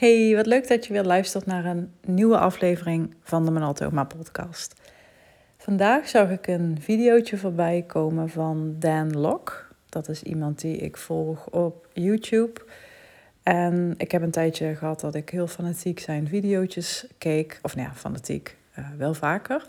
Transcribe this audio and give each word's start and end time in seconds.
Hey, 0.00 0.36
wat 0.36 0.46
leuk 0.46 0.68
dat 0.68 0.86
je 0.86 0.92
weer 0.92 1.04
luistert 1.04 1.46
naar 1.46 1.64
een 1.64 1.92
nieuwe 2.04 2.38
aflevering 2.38 3.14
van 3.22 3.44
de 3.44 3.50
Manaltoma 3.50 4.04
podcast. 4.04 4.80
Vandaag 5.56 6.08
zag 6.08 6.30
ik 6.30 6.46
een 6.46 6.78
videootje 6.80 7.36
voorbij 7.36 7.84
komen 7.86 8.28
van 8.28 8.76
Dan 8.78 9.18
Lok. 9.18 9.74
Dat 9.88 10.08
is 10.08 10.22
iemand 10.22 10.60
die 10.60 10.76
ik 10.76 10.96
volg 10.96 11.50
op 11.50 11.88
YouTube. 11.92 12.60
En 13.42 13.94
ik 13.96 14.10
heb 14.10 14.22
een 14.22 14.30
tijdje 14.30 14.74
gehad 14.74 15.00
dat 15.00 15.14
ik 15.14 15.30
heel 15.30 15.46
fanatiek 15.46 15.98
zijn 15.98 16.28
videootjes 16.28 17.06
keek. 17.18 17.58
Of 17.62 17.76
nou 17.76 17.88
ja, 17.88 17.94
fanatiek, 17.94 18.56
uh, 18.78 18.88
wel 18.98 19.14
vaker. 19.14 19.66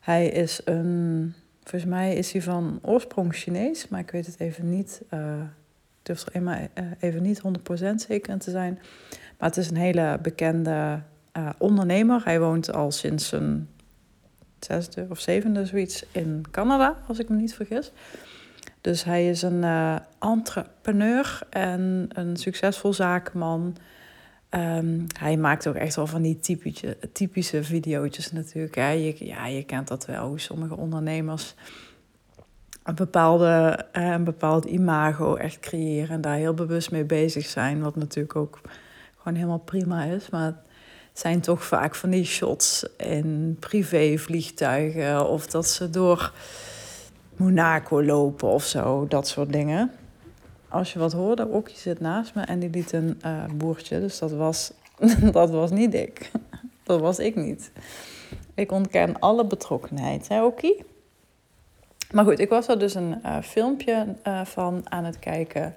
Hij 0.00 0.28
is 0.28 0.60
een, 0.64 1.34
volgens 1.62 1.90
mij 1.90 2.14
is 2.14 2.32
hij 2.32 2.42
van 2.42 2.78
oorsprong 2.82 3.34
Chinees, 3.34 3.88
maar 3.88 4.00
ik 4.00 4.10
weet 4.10 4.26
het 4.26 4.40
even 4.40 4.68
niet. 4.68 5.02
Uh, 5.14 5.40
durf 6.08 6.24
er 6.32 6.70
even 6.98 7.22
niet 7.22 7.42
100% 7.92 7.94
zeker 7.94 8.32
in 8.32 8.38
te 8.38 8.50
zijn. 8.50 8.78
Maar 9.38 9.48
het 9.48 9.56
is 9.56 9.70
een 9.70 9.76
hele 9.76 10.18
bekende 10.22 11.02
uh, 11.36 11.48
ondernemer. 11.58 12.20
Hij 12.24 12.40
woont 12.40 12.72
al 12.72 12.90
sinds 12.90 13.28
zijn 13.28 13.68
zesde 14.60 15.06
of 15.08 15.20
zevende 15.20 15.66
zoiets 15.66 16.04
in 16.12 16.44
Canada, 16.50 16.96
als 17.08 17.18
ik 17.18 17.28
me 17.28 17.36
niet 17.36 17.54
vergis. 17.54 17.92
Dus 18.80 19.04
hij 19.04 19.28
is 19.28 19.42
een 19.42 19.62
uh, 19.62 19.96
entrepreneur 20.18 21.40
en 21.50 22.08
een 22.08 22.36
succesvol 22.36 22.92
zakenman. 22.92 23.76
Um, 24.50 25.06
hij 25.18 25.36
maakt 25.36 25.66
ook 25.66 25.74
echt 25.74 25.96
wel 25.96 26.06
van 26.06 26.22
die 26.22 26.38
typische, 26.38 26.96
typische 27.12 27.64
video's 27.64 28.32
natuurlijk. 28.32 28.74
Hè. 28.74 28.90
Je, 28.90 29.26
ja, 29.26 29.46
je 29.46 29.64
kent 29.64 29.88
dat 29.88 30.06
wel, 30.06 30.28
hoe 30.28 30.40
sommige 30.40 30.76
ondernemers 30.76 31.54
een, 32.88 32.94
bepaalde, 32.94 33.86
een 33.92 34.24
bepaald 34.24 34.64
imago 34.64 35.34
echt 35.34 35.60
creëren 35.60 36.08
en 36.08 36.20
daar 36.20 36.36
heel 36.36 36.54
bewust 36.54 36.90
mee 36.90 37.04
bezig 37.04 37.46
zijn. 37.46 37.82
Wat 37.82 37.96
natuurlijk 37.96 38.36
ook 38.36 38.60
gewoon 39.16 39.34
helemaal 39.34 39.58
prima 39.58 40.04
is. 40.04 40.30
Maar 40.30 40.46
het 40.46 40.56
zijn 41.12 41.40
toch 41.40 41.64
vaak 41.64 41.94
van 41.94 42.10
die 42.10 42.24
shots 42.24 42.86
in 42.96 43.56
privévliegtuigen 43.60 45.28
of 45.28 45.46
dat 45.46 45.66
ze 45.66 45.90
door 45.90 46.32
Monaco 47.36 48.02
lopen 48.02 48.48
of 48.48 48.64
zo, 48.64 49.06
dat 49.08 49.28
soort 49.28 49.52
dingen. 49.52 49.90
Als 50.68 50.92
je 50.92 50.98
wat 50.98 51.12
hoorde, 51.12 51.46
Okkie 51.46 51.76
zit 51.76 52.00
naast 52.00 52.34
me 52.34 52.42
en 52.42 52.58
die 52.58 52.70
liet 52.70 52.92
een 52.92 53.20
uh, 53.24 53.44
boertje, 53.54 54.00
dus 54.00 54.18
dat 54.18 54.32
was, 54.32 54.72
dat 55.32 55.50
was 55.50 55.70
niet 55.70 55.94
ik. 55.94 56.30
Dat 56.82 57.00
was 57.00 57.18
ik 57.18 57.36
niet. 57.36 57.72
Ik 58.54 58.72
ontken 58.72 59.18
alle 59.18 59.46
betrokkenheid, 59.46 60.28
hè 60.28 60.44
Okkie? 60.44 60.84
Maar 62.12 62.24
goed, 62.24 62.38
ik 62.38 62.48
was 62.48 62.68
er 62.68 62.78
dus 62.78 62.94
een 62.94 63.20
uh, 63.24 63.36
filmpje 63.42 64.06
uh, 64.26 64.44
van 64.44 64.82
aan 64.84 65.04
het 65.04 65.18
kijken. 65.18 65.74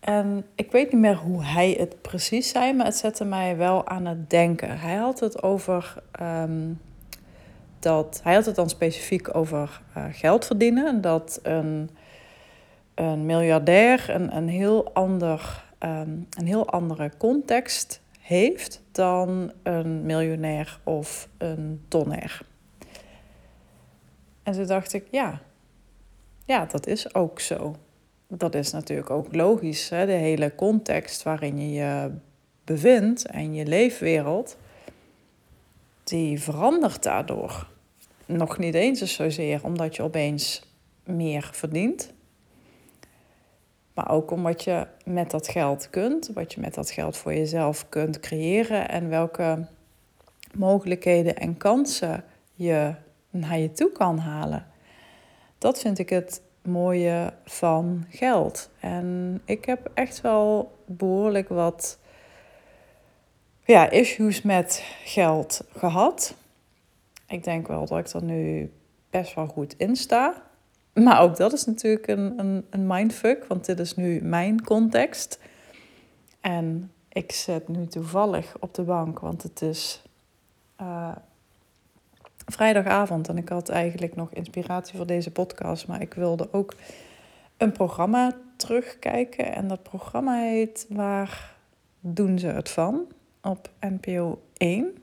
En 0.00 0.46
ik 0.54 0.72
weet 0.72 0.92
niet 0.92 1.00
meer 1.00 1.16
hoe 1.16 1.44
hij 1.44 1.76
het 1.78 2.02
precies 2.02 2.48
zei, 2.48 2.72
maar 2.72 2.86
het 2.86 2.96
zette 2.96 3.24
mij 3.24 3.56
wel 3.56 3.88
aan 3.88 4.06
het 4.06 4.30
denken. 4.30 4.78
Hij 4.78 4.94
had 4.94 5.20
het 5.20 5.42
over 5.42 5.94
um, 6.20 6.80
dat. 7.78 8.20
Hij 8.22 8.34
had 8.34 8.46
het 8.46 8.54
dan 8.54 8.68
specifiek 8.68 9.36
over 9.36 9.80
uh, 9.96 10.04
geld 10.10 10.46
verdienen. 10.46 11.00
Dat 11.00 11.40
een, 11.42 11.90
een 12.94 13.26
miljardair 13.26 14.10
een, 14.10 14.36
een, 14.36 14.48
heel 14.48 14.94
ander, 14.94 15.64
um, 15.78 16.26
een 16.38 16.46
heel 16.46 16.68
andere 16.68 17.10
context 17.18 18.00
heeft 18.20 18.82
dan 18.92 19.52
een 19.62 20.06
miljonair 20.06 20.78
of 20.82 21.28
een 21.38 21.84
tonner. 21.88 22.40
En 24.44 24.52
toen 24.52 24.66
dacht 24.66 24.92
ik, 24.92 25.06
ja, 25.10 25.40
ja, 26.44 26.64
dat 26.64 26.86
is 26.86 27.14
ook 27.14 27.40
zo. 27.40 27.76
Dat 28.28 28.54
is 28.54 28.72
natuurlijk 28.72 29.10
ook 29.10 29.34
logisch, 29.34 29.88
hè? 29.88 30.06
de 30.06 30.12
hele 30.12 30.54
context 30.54 31.22
waarin 31.22 31.58
je 31.58 31.72
je 31.72 32.10
bevindt 32.64 33.26
en 33.26 33.54
je 33.54 33.66
leefwereld, 33.66 34.56
die 36.04 36.40
verandert 36.40 37.02
daardoor. 37.02 37.68
Nog 38.26 38.58
niet 38.58 38.74
eens 38.74 39.14
zozeer 39.14 39.64
omdat 39.64 39.96
je 39.96 40.02
opeens 40.02 40.62
meer 41.04 41.50
verdient, 41.52 42.12
maar 43.94 44.10
ook 44.10 44.30
omdat 44.30 44.64
je 44.64 44.86
met 45.04 45.30
dat 45.30 45.48
geld 45.48 45.90
kunt, 45.90 46.30
wat 46.34 46.52
je 46.52 46.60
met 46.60 46.74
dat 46.74 46.90
geld 46.90 47.16
voor 47.16 47.34
jezelf 47.34 47.88
kunt 47.88 48.20
creëren 48.20 48.88
en 48.88 49.08
welke 49.08 49.66
mogelijkheden 50.54 51.36
en 51.36 51.56
kansen 51.56 52.24
je 52.54 52.94
naar 53.34 53.58
je 53.58 53.72
toe 53.72 53.92
kan 53.92 54.18
halen. 54.18 54.66
Dat 55.58 55.78
vind 55.78 55.98
ik 55.98 56.08
het 56.08 56.42
mooie 56.62 57.32
van 57.44 58.04
geld. 58.08 58.70
En 58.80 59.40
ik 59.44 59.64
heb 59.64 59.90
echt 59.94 60.20
wel 60.20 60.76
behoorlijk 60.86 61.48
wat 61.48 61.98
ja, 63.64 63.90
issues 63.90 64.42
met 64.42 64.84
geld 65.04 65.64
gehad. 65.76 66.34
Ik 67.28 67.44
denk 67.44 67.66
wel 67.66 67.86
dat 67.86 67.98
ik 67.98 68.08
er 68.08 68.22
nu 68.22 68.72
best 69.10 69.34
wel 69.34 69.46
goed 69.46 69.74
in 69.76 69.96
sta. 69.96 70.42
Maar 70.94 71.20
ook 71.20 71.36
dat 71.36 71.52
is 71.52 71.64
natuurlijk 71.64 72.06
een, 72.06 72.38
een, 72.38 72.66
een 72.70 72.86
mindfuck, 72.86 73.44
want 73.44 73.64
dit 73.64 73.78
is 73.78 73.96
nu 73.96 74.22
mijn 74.22 74.64
context. 74.64 75.38
En 76.40 76.92
ik 77.08 77.32
zit 77.32 77.68
nu 77.68 77.86
toevallig 77.86 78.56
op 78.60 78.74
de 78.74 78.82
bank, 78.82 79.18
want 79.18 79.42
het 79.42 79.62
is 79.62 80.02
uh, 80.80 81.16
vrijdagavond 82.46 83.28
en 83.28 83.36
ik 83.36 83.48
had 83.48 83.68
eigenlijk 83.68 84.16
nog 84.16 84.32
inspiratie 84.32 84.96
voor 84.96 85.06
deze 85.06 85.30
podcast, 85.30 85.86
maar 85.86 86.00
ik 86.00 86.14
wilde 86.14 86.48
ook 86.52 86.74
een 87.56 87.72
programma 87.72 88.36
terugkijken. 88.56 89.54
En 89.54 89.68
dat 89.68 89.82
programma 89.82 90.38
heet 90.38 90.86
Waar 90.88 91.56
doen 92.00 92.38
ze 92.38 92.46
het 92.46 92.70
van? 92.70 93.06
op 93.44 93.70
NPO 93.80 94.42
1. 94.56 94.94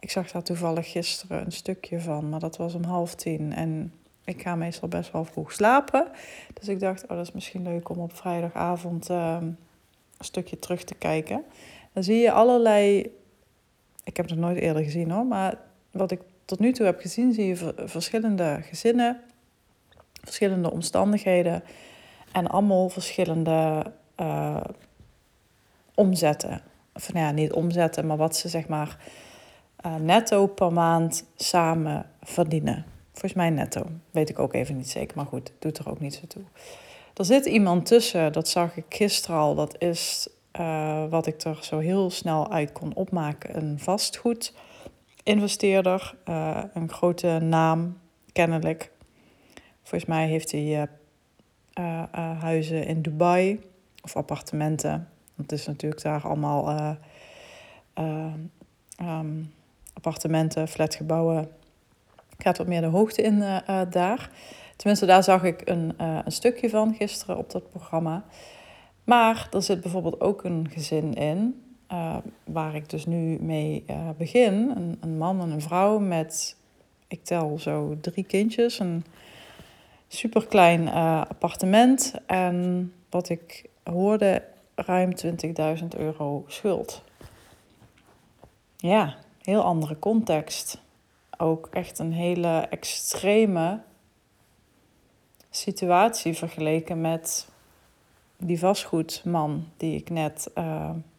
Ik 0.00 0.10
zag 0.10 0.30
daar 0.30 0.42
toevallig 0.42 0.90
gisteren 0.90 1.44
een 1.44 1.52
stukje 1.52 2.00
van, 2.00 2.28
maar 2.28 2.40
dat 2.40 2.56
was 2.56 2.74
om 2.74 2.84
half 2.84 3.14
tien. 3.14 3.52
En 3.52 3.92
ik 4.24 4.42
ga 4.42 4.54
meestal 4.54 4.88
best 4.88 5.12
wel 5.12 5.24
vroeg 5.24 5.52
slapen. 5.52 6.06
Dus 6.54 6.68
ik 6.68 6.80
dacht, 6.80 7.02
oh, 7.02 7.08
dat 7.08 7.26
is 7.26 7.32
misschien 7.32 7.62
leuk 7.62 7.88
om 7.88 7.98
op 7.98 8.16
vrijdagavond 8.16 9.10
uh, 9.10 9.36
een 9.40 9.56
stukje 10.24 10.58
terug 10.58 10.84
te 10.84 10.94
kijken. 10.94 11.44
Dan 11.92 12.02
zie 12.02 12.18
je 12.18 12.32
allerlei. 12.32 13.12
Ik 14.04 14.16
heb 14.16 14.28
het 14.28 14.38
nooit 14.38 14.58
eerder 14.58 14.82
gezien 14.82 15.10
hoor, 15.10 15.26
maar 15.26 15.58
wat 15.90 16.10
ik 16.10 16.20
tot 16.46 16.58
nu 16.58 16.72
toe 16.72 16.86
heb 16.86 17.00
gezien, 17.00 17.32
zie 17.32 17.46
je 17.46 17.74
verschillende 17.76 18.58
gezinnen, 18.62 19.20
verschillende 20.22 20.70
omstandigheden 20.70 21.62
en 22.32 22.46
allemaal 22.46 22.88
verschillende 22.88 23.92
uh, 24.20 24.60
omzetten. 25.94 26.60
Of 26.94 27.12
nou 27.12 27.26
ja, 27.26 27.32
niet 27.32 27.52
omzetten, 27.52 28.06
maar 28.06 28.16
wat 28.16 28.36
ze 28.36 28.48
zeg 28.48 28.68
maar 28.68 28.98
uh, 29.86 29.94
netto 29.94 30.46
per 30.46 30.72
maand 30.72 31.24
samen 31.36 32.06
verdienen. 32.22 32.84
Volgens 33.12 33.34
mij 33.34 33.50
netto. 33.50 33.86
Weet 34.10 34.28
ik 34.28 34.38
ook 34.38 34.54
even 34.54 34.76
niet 34.76 34.90
zeker, 34.90 35.16
maar 35.16 35.26
goed, 35.26 35.52
doet 35.58 35.78
er 35.78 35.90
ook 35.90 36.00
niet 36.00 36.14
zo 36.14 36.26
toe. 36.26 36.42
Er 37.14 37.24
zit 37.24 37.46
iemand 37.46 37.86
tussen, 37.86 38.32
dat 38.32 38.48
zag 38.48 38.76
ik 38.76 38.84
gisteren 38.88 39.36
al. 39.36 39.54
Dat 39.54 39.76
is 39.78 40.28
uh, 40.60 41.04
wat 41.08 41.26
ik 41.26 41.42
er 41.42 41.58
zo 41.62 41.78
heel 41.78 42.10
snel 42.10 42.50
uit 42.50 42.72
kon 42.72 42.94
opmaken: 42.94 43.56
een 43.56 43.78
vastgoed 43.78 44.52
investeerder, 45.26 46.14
uh, 46.28 46.62
een 46.74 46.90
grote 46.90 47.38
naam, 47.38 47.98
kennelijk. 48.32 48.90
Volgens 49.82 50.10
mij 50.10 50.26
heeft 50.26 50.52
hij 50.52 50.60
uh, 50.60 50.82
uh, 51.78 52.40
huizen 52.40 52.86
in 52.86 53.02
Dubai 53.02 53.60
of 54.02 54.16
appartementen. 54.16 55.08
Het 55.36 55.52
is 55.52 55.66
natuurlijk 55.66 56.02
daar 56.02 56.22
allemaal 56.22 56.96
um, 58.98 59.52
appartementen, 59.92 60.68
flatgebouwen. 60.68 61.50
Gaat 62.38 62.58
wat 62.58 62.66
meer 62.66 62.80
de 62.80 62.86
hoogte 62.86 63.22
in 63.22 63.38
daar. 63.90 64.30
Tenminste, 64.76 65.06
daar 65.06 65.22
zag 65.22 65.42
ik 65.42 65.62
een, 65.64 65.94
een 65.96 66.32
stukje 66.32 66.70
van 66.70 66.94
gisteren 66.94 67.36
op 67.36 67.50
dat 67.50 67.70
programma. 67.70 68.24
Maar 69.04 69.48
er 69.50 69.62
zit 69.62 69.80
bijvoorbeeld 69.80 70.20
ook 70.20 70.44
een 70.44 70.68
gezin 70.70 71.14
in 71.14 71.65
uh, 71.92 72.16
waar 72.44 72.74
ik 72.74 72.90
dus 72.90 73.06
nu 73.06 73.38
mee 73.40 73.84
uh, 73.90 74.08
begin. 74.18 74.72
Een, 74.76 74.96
een, 75.00 75.18
man 75.18 75.40
en 75.40 75.50
een 75.50 75.60
vrouw 75.60 75.98
met, 75.98 76.56
ik 77.08 77.24
tel 77.24 77.58
zo 77.58 77.96
drie 78.00 78.24
kindjes. 78.24 78.78
Een 78.78 79.04
superklein 80.08 80.82
uh, 80.82 81.20
appartement. 81.28 82.14
En 82.26 82.92
wat 83.10 83.28
ik 83.28 83.68
hoorde, 83.82 84.42
ruim 84.74 85.10
20.000 85.80 85.86
euro 85.96 86.44
schuld. 86.46 87.02
Ja, 88.76 89.16
heel 89.42 89.62
andere 89.62 89.98
context. 89.98 90.80
Ook 91.38 91.68
echt 91.72 91.98
een 91.98 92.12
hele 92.12 92.66
extreme 92.70 93.80
situatie 95.50 96.34
vergeleken 96.34 97.00
met 97.00 97.48
die 98.36 98.58
vastgoedman 98.58 99.68
die 99.76 99.96
ik 99.96 100.10
net 100.10 100.50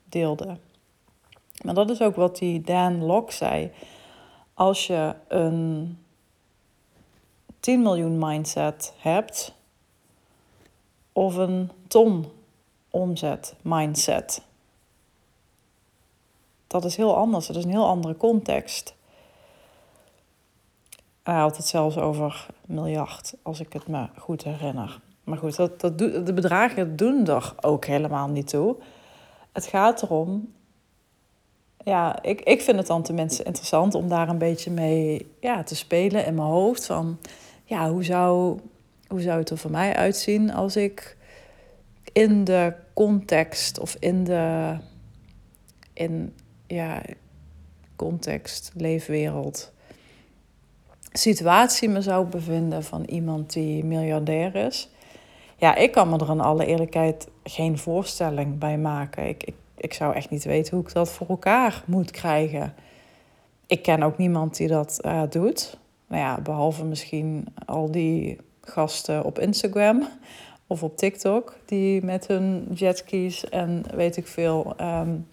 deelde. 0.10 0.58
Maar 1.64 1.74
dat 1.74 1.90
is 1.90 2.02
ook 2.02 2.16
wat 2.16 2.38
die 2.38 2.62
Dan 2.62 3.04
Lok 3.04 3.32
zei. 3.32 3.72
Als 4.54 4.88
je 4.88 5.16
een 5.28 5.98
10 7.60 7.82
miljoen 7.82 8.18
mindset 8.18 8.94
hebt 8.98 9.54
of 11.12 11.36
een 11.36 11.72
ton 11.88 12.26
omzet 12.90 13.56
mindset. 13.62 14.42
dat 16.68 16.86
is 16.86 16.96
heel 16.96 17.16
anders. 17.16 17.48
Dat 17.48 17.56
is 17.56 17.64
een 17.64 17.70
heel 17.70 17.88
andere 17.88 18.18
context. 18.18 18.96
Hij 21.24 21.40
had 21.40 21.58
het 21.58 21.66
zelfs 21.66 21.98
over 21.98 22.48
miljard, 22.66 23.34
als 23.42 23.60
ik 23.60 23.74
het 23.74 23.88
me 23.88 24.08
goed 24.18 24.44
herinner. 24.44 25.00
Maar 25.24 25.38
goed, 25.38 25.56
dat, 25.56 25.80
dat 25.80 25.98
de 25.98 26.34
bedragen 26.34 26.96
doen 26.96 27.28
er 27.28 27.54
ook 27.62 27.86
helemaal 27.86 28.28
niet 28.28 28.48
toe. 28.48 28.76
Het 29.58 29.66
gaat 29.66 30.02
erom 30.02 30.54
ja, 31.88 32.22
ik, 32.22 32.42
ik 32.42 32.62
vind 32.62 32.78
het 32.78 32.88
dan 32.88 33.04
tenminste 33.04 33.44
interessant 33.44 33.96
om 33.96 34.10
daar 34.10 34.30
een 34.30 34.38
beetje 34.38 34.72
mee 34.72 35.32
ja, 35.40 35.64
te 35.64 35.76
spelen 35.76 36.26
in 36.26 36.36
mijn 36.36 36.48
hoofd. 36.48 36.86
Van 36.86 37.20
ja, 37.64 37.92
hoe 37.92 38.04
zou, 38.04 38.60
hoe 39.08 39.22
zou 39.22 39.40
het 39.40 39.50
er 39.50 39.58
voor 39.58 39.72
mij 39.72 39.96
uitzien 39.96 40.54
als 40.54 40.76
ik 40.76 41.18
in 42.14 42.44
de 42.44 42.74
context 42.94 43.80
of 43.80 43.96
in 44.00 44.24
de 44.24 44.76
in, 45.94 46.34
ja, 46.68 47.02
context, 47.96 48.72
leefwereld, 48.76 49.72
situatie 51.12 51.90
me 51.90 52.02
zou 52.02 52.26
bevinden 52.26 52.84
van 52.84 53.04
iemand 53.04 53.54
die 53.54 53.86
miljardair 53.86 54.56
is. 54.56 54.90
Ja, 55.58 55.76
ik 55.76 55.92
kan 55.92 56.10
me 56.10 56.18
er 56.18 56.30
in 56.30 56.42
alle 56.42 56.66
eerlijkheid 56.66 57.28
geen 57.44 57.78
voorstelling 57.78 58.58
bij 58.58 58.78
maken. 58.78 59.28
Ik, 59.28 59.44
ik 59.44 59.56
ik 59.78 59.94
zou 59.94 60.14
echt 60.14 60.30
niet 60.30 60.44
weten 60.44 60.76
hoe 60.78 60.86
ik 60.86 60.94
dat 60.94 61.10
voor 61.10 61.28
elkaar 61.28 61.84
moet 61.86 62.12
krijgen. 62.12 62.74
Ik 63.68 63.82
ken 63.82 64.04
ook 64.04 64.18
niemand 64.18 64.58
die 64.58 64.68
dat 64.68 65.00
uh, 65.06 65.22
doet. 65.30 65.78
Nou 66.08 66.22
ja, 66.22 66.42
behalve 66.42 66.86
misschien 66.86 67.48
al 67.66 67.92
die 67.92 68.38
gasten 68.62 69.24
op 69.24 69.40
Instagram 69.40 70.08
of 70.68 70.84
op 70.84 70.98
TikTok, 70.98 71.56
die 71.66 72.04
met 72.04 72.28
hun 72.28 72.68
jetskis 72.74 73.50
en 73.50 73.84
weet 73.96 74.18
ik 74.18 74.28
veel 74.28 74.76
um, 74.82 75.28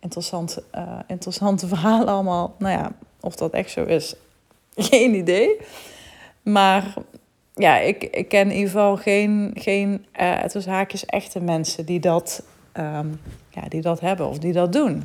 interessante, 0.00 0.62
uh, 0.74 0.98
interessante 1.06 1.66
verhalen 1.66 2.08
allemaal. 2.08 2.54
Nou 2.58 2.78
ja, 2.78 2.92
of 3.20 3.36
dat 3.36 3.52
echt 3.52 3.70
zo 3.70 3.84
is, 3.84 4.14
geen 4.90 5.14
idee. 5.14 5.56
Maar 6.42 6.94
ja, 7.54 7.78
ik, 7.78 8.02
ik 8.02 8.28
ken 8.28 8.40
in 8.40 8.52
ieder 8.52 8.70
geval 8.70 8.96
geen, 8.96 9.50
geen 9.54 9.90
uh, 9.90 10.40
het 10.40 10.52
was 10.52 10.66
haakjes 10.66 11.06
echte 11.06 11.40
mensen 11.40 11.86
die 11.86 12.00
dat 12.00 12.42
um, 12.76 13.20
ja, 13.48 13.68
die 13.68 13.80
dat 13.80 14.00
hebben 14.00 14.28
of 14.28 14.38
die 14.38 14.52
dat 14.52 14.72
doen. 14.72 15.04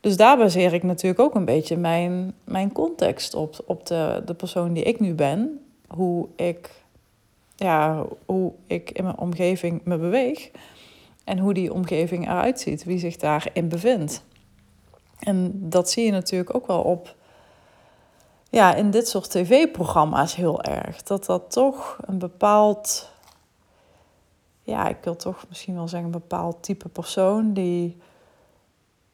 Dus 0.00 0.16
daar 0.16 0.36
baseer 0.36 0.72
ik 0.72 0.82
natuurlijk 0.82 1.20
ook 1.20 1.34
een 1.34 1.44
beetje 1.44 1.76
mijn, 1.76 2.34
mijn 2.44 2.72
context 2.72 3.34
op, 3.34 3.64
op 3.66 3.86
de, 3.86 4.22
de 4.24 4.34
persoon 4.34 4.72
die 4.72 4.82
ik 4.82 5.00
nu 5.00 5.14
ben. 5.14 5.60
Hoe 5.88 6.28
ik, 6.36 6.70
ja, 7.56 8.04
hoe 8.26 8.52
ik 8.66 8.90
in 8.90 9.04
mijn 9.04 9.18
omgeving 9.18 9.80
me 9.84 9.98
beweeg. 9.98 10.50
En 11.24 11.38
hoe 11.38 11.54
die 11.54 11.72
omgeving 11.72 12.24
eruit 12.24 12.60
ziet, 12.60 12.84
wie 12.84 12.98
zich 12.98 13.16
daarin 13.16 13.68
bevindt. 13.68 14.24
En 15.18 15.52
dat 15.54 15.90
zie 15.90 16.04
je 16.04 16.10
natuurlijk 16.10 16.54
ook 16.54 16.66
wel 16.66 16.80
op, 16.80 17.16
ja, 18.48 18.74
in 18.74 18.90
dit 18.90 19.08
soort 19.08 19.30
tv-programma's 19.30 20.34
heel 20.34 20.62
erg. 20.62 21.02
Dat 21.02 21.24
dat 21.24 21.50
toch 21.50 21.98
een 22.06 22.18
bepaald 22.18 23.10
ja, 24.68 24.88
ik 24.88 24.96
wil 25.00 25.16
toch 25.16 25.44
misschien 25.48 25.74
wel 25.74 25.88
zeggen, 25.88 26.06
een 26.06 26.20
bepaald 26.20 26.62
type 26.62 26.88
persoon 26.88 27.52
die 27.52 27.96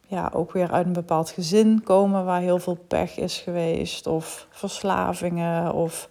ja, 0.07 0.31
ook 0.35 0.53
weer 0.53 0.71
uit 0.71 0.87
een 0.87 0.93
bepaald 0.93 1.31
gezin 1.31 1.83
komen 1.83 2.25
waar 2.25 2.41
heel 2.41 2.59
veel 2.59 2.79
pech 2.89 3.17
is 3.17 3.39
geweest, 3.39 4.07
of 4.07 4.47
verslavingen, 4.51 5.73
of 5.73 6.09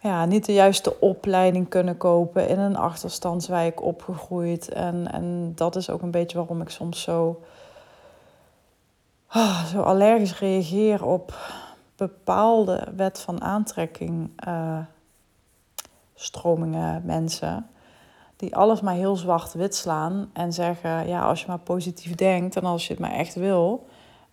ja, 0.00 0.24
niet 0.24 0.44
de 0.46 0.52
juiste 0.52 1.00
opleiding 1.00 1.68
kunnen 1.68 1.96
kopen, 1.96 2.48
in 2.48 2.58
een 2.58 2.76
achterstandswijk 2.76 3.82
opgegroeid. 3.82 4.68
En, 4.68 5.12
en 5.12 5.52
dat 5.54 5.76
is 5.76 5.90
ook 5.90 6.02
een 6.02 6.10
beetje 6.10 6.38
waarom 6.38 6.60
ik 6.60 6.68
soms 6.68 7.02
zo, 7.02 7.40
oh, 9.34 9.64
zo 9.64 9.80
allergisch 9.80 10.38
reageer 10.38 11.04
op 11.04 11.34
bepaalde 11.96 12.86
wet 12.96 13.20
van 13.20 13.42
aantrekking. 13.42 14.30
Uh, 14.48 14.78
stromingen, 16.14 17.02
mensen 17.04 17.68
die 18.36 18.56
alles 18.56 18.80
maar 18.80 18.94
heel 18.94 19.16
zwart-wit 19.16 19.74
slaan 19.74 20.30
en 20.32 20.52
zeggen: 20.52 21.08
ja, 21.08 21.22
als 21.22 21.40
je 21.40 21.46
maar 21.48 21.58
positief 21.58 22.14
denkt 22.14 22.56
en 22.56 22.64
als 22.64 22.86
je 22.86 22.92
het 22.92 23.02
maar 23.02 23.12
echt 23.12 23.34
wil, 23.34 23.86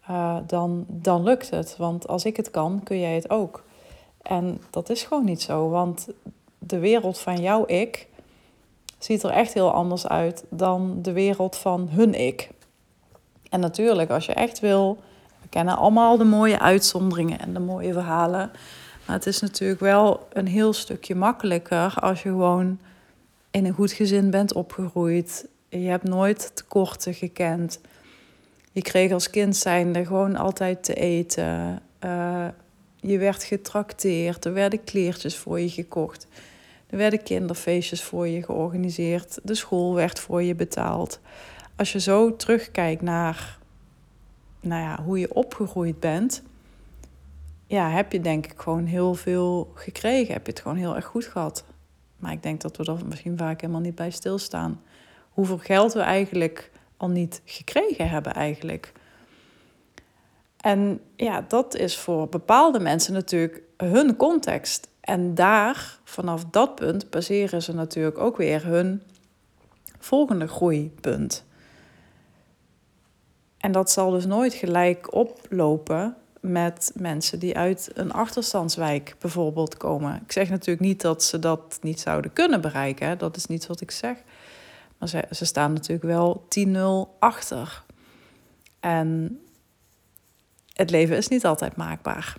uh, 0.09 0.37
dan, 0.47 0.85
dan 0.87 1.23
lukt 1.23 1.49
het. 1.49 1.77
Want 1.77 2.07
als 2.07 2.25
ik 2.25 2.37
het 2.37 2.51
kan, 2.51 2.81
kun 2.83 2.99
jij 2.99 3.15
het 3.15 3.29
ook. 3.29 3.63
En 4.21 4.61
dat 4.69 4.89
is 4.89 5.03
gewoon 5.03 5.25
niet 5.25 5.41
zo, 5.41 5.69
want 5.69 6.07
de 6.57 6.79
wereld 6.79 7.19
van 7.19 7.41
jouw 7.41 7.63
ik 7.67 8.07
ziet 8.97 9.23
er 9.23 9.29
echt 9.29 9.53
heel 9.53 9.71
anders 9.71 10.07
uit 10.07 10.45
dan 10.49 11.01
de 11.01 11.11
wereld 11.11 11.55
van 11.55 11.87
hun 11.89 12.13
ik. 12.13 12.49
En 13.51 13.59
natuurlijk, 13.59 14.09
als 14.09 14.25
je 14.25 14.33
echt 14.33 14.59
wil, 14.59 14.99
we 15.41 15.47
kennen 15.49 15.77
allemaal 15.77 16.17
de 16.17 16.23
mooie 16.23 16.59
uitzonderingen 16.59 17.39
en 17.39 17.53
de 17.53 17.59
mooie 17.59 17.93
verhalen. 17.93 18.51
Maar 19.05 19.15
het 19.15 19.25
is 19.25 19.39
natuurlijk 19.39 19.79
wel 19.79 20.27
een 20.33 20.47
heel 20.47 20.73
stukje 20.73 21.15
makkelijker 21.15 21.93
als 21.99 22.23
je 22.23 22.29
gewoon 22.29 22.79
in 23.51 23.65
een 23.65 23.73
goed 23.73 23.91
gezin 23.91 24.29
bent 24.29 24.53
opgegroeid. 24.53 25.47
Je 25.69 25.77
hebt 25.77 26.03
nooit 26.03 26.51
tekorten 26.53 27.13
gekend. 27.13 27.79
Je 28.71 28.81
kreeg 28.81 29.11
als 29.11 29.29
kind 29.29 29.55
zijnde 29.55 30.05
gewoon 30.05 30.35
altijd 30.35 30.83
te 30.83 30.93
eten. 30.93 31.81
Uh, 32.05 32.47
je 32.99 33.17
werd 33.17 33.43
getrakteerd. 33.43 34.45
Er 34.45 34.53
werden 34.53 34.83
kleertjes 34.83 35.37
voor 35.37 35.59
je 35.59 35.69
gekocht. 35.69 36.27
Er 36.89 36.97
werden 36.97 37.23
kinderfeestjes 37.23 38.03
voor 38.03 38.27
je 38.27 38.43
georganiseerd. 38.43 39.39
De 39.43 39.55
school 39.55 39.93
werd 39.93 40.19
voor 40.19 40.43
je 40.43 40.55
betaald. 40.55 41.19
Als 41.75 41.91
je 41.91 41.99
zo 41.99 42.35
terugkijkt 42.35 43.01
naar 43.01 43.59
nou 44.59 44.81
ja, 44.81 45.03
hoe 45.03 45.19
je 45.19 45.33
opgegroeid 45.33 45.99
bent, 45.99 46.43
ja, 47.67 47.89
heb 47.89 48.11
je 48.11 48.21
denk 48.21 48.45
ik 48.45 48.59
gewoon 48.59 48.85
heel 48.85 49.13
veel 49.13 49.71
gekregen. 49.75 50.33
Heb 50.33 50.45
je 50.45 50.51
het 50.51 50.61
gewoon 50.61 50.77
heel 50.77 50.95
erg 50.95 51.05
goed 51.05 51.25
gehad. 51.25 51.65
Maar 52.17 52.31
ik 52.31 52.43
denk 52.43 52.61
dat 52.61 52.77
we 52.77 52.83
er 52.83 53.05
misschien 53.05 53.37
vaak 53.37 53.61
helemaal 53.61 53.81
niet 53.81 53.95
bij 53.95 54.11
stilstaan. 54.11 54.81
Hoeveel 55.29 55.57
geld 55.57 55.93
we 55.93 55.99
eigenlijk 55.99 56.71
al 56.97 57.09
niet 57.09 57.41
gekregen 57.45 58.09
hebben 58.09 58.33
eigenlijk. 58.33 58.91
En 60.57 61.01
ja, 61.15 61.45
dat 61.47 61.75
is 61.75 61.97
voor 61.97 62.29
bepaalde 62.29 62.79
mensen 62.79 63.13
natuurlijk 63.13 63.61
hun 63.77 64.15
context. 64.15 64.89
En 65.01 65.35
daar, 65.35 65.99
vanaf 66.03 66.45
dat 66.45 66.75
punt, 66.75 67.09
baseren 67.09 67.61
ze 67.61 67.73
natuurlijk 67.73 68.17
ook 68.17 68.37
weer 68.37 68.65
hun 68.65 69.03
volgende 69.99 70.47
groeipunt. 70.47 71.45
En 73.61 73.71
dat 73.71 73.91
zal 73.91 74.11
dus 74.11 74.25
nooit 74.25 74.53
gelijk 74.53 75.13
oplopen 75.13 76.15
met 76.39 76.91
mensen 76.95 77.39
die 77.39 77.57
uit 77.57 77.89
een 77.93 78.11
achterstandswijk 78.11 79.15
bijvoorbeeld 79.19 79.77
komen. 79.77 80.21
Ik 80.23 80.31
zeg 80.31 80.49
natuurlijk 80.49 80.85
niet 80.85 81.01
dat 81.01 81.23
ze 81.23 81.39
dat 81.39 81.79
niet 81.81 81.99
zouden 81.99 82.33
kunnen 82.33 82.61
bereiken, 82.61 83.17
dat 83.17 83.35
is 83.35 83.45
niet 83.45 83.67
wat 83.67 83.81
ik 83.81 83.91
zeg. 83.91 84.17
Maar 84.97 85.09
ze, 85.09 85.23
ze 85.31 85.45
staan 85.45 85.73
natuurlijk 85.73 86.03
wel 86.03 86.47
10-0 86.67 87.19
achter. 87.19 87.83
En 88.79 89.39
het 90.73 90.89
leven 90.89 91.17
is 91.17 91.27
niet 91.27 91.45
altijd 91.45 91.75
maakbaar. 91.75 92.35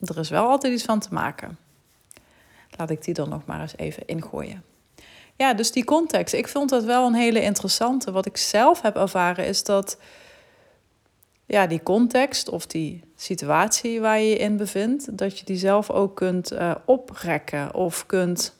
Er 0.00 0.18
is 0.18 0.28
wel 0.28 0.48
altijd 0.48 0.72
iets 0.72 0.84
van 0.84 1.00
te 1.00 1.14
maken. 1.14 1.58
Laat 2.76 2.90
ik 2.90 3.04
die 3.04 3.14
dan 3.14 3.28
nog 3.28 3.44
maar 3.44 3.60
eens 3.60 3.76
even 3.76 4.06
ingooien. 4.06 4.64
Ja, 5.40 5.54
dus 5.54 5.72
die 5.72 5.84
context. 5.84 6.34
Ik 6.34 6.48
vond 6.48 6.70
dat 6.70 6.84
wel 6.84 7.06
een 7.06 7.14
hele 7.14 7.42
interessante. 7.42 8.12
Wat 8.12 8.26
ik 8.26 8.36
zelf 8.36 8.80
heb 8.80 8.96
ervaren 8.96 9.46
is 9.46 9.64
dat 9.64 9.96
ja, 11.46 11.66
die 11.66 11.82
context 11.82 12.48
of 12.48 12.66
die 12.66 13.04
situatie 13.16 14.00
waar 14.00 14.18
je 14.18 14.28
je 14.28 14.36
in 14.36 14.56
bevindt, 14.56 15.18
dat 15.18 15.38
je 15.38 15.44
die 15.44 15.56
zelf 15.56 15.90
ook 15.90 16.16
kunt 16.16 16.52
uh, 16.52 16.74
oprekken 16.84 17.74
of 17.74 18.06
kunt, 18.06 18.56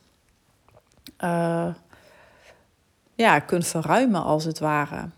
uh, 1.24 1.74
ja, 3.14 3.38
kunt 3.38 3.66
verruimen 3.66 4.22
als 4.22 4.44
het 4.44 4.58
ware. 4.58 5.08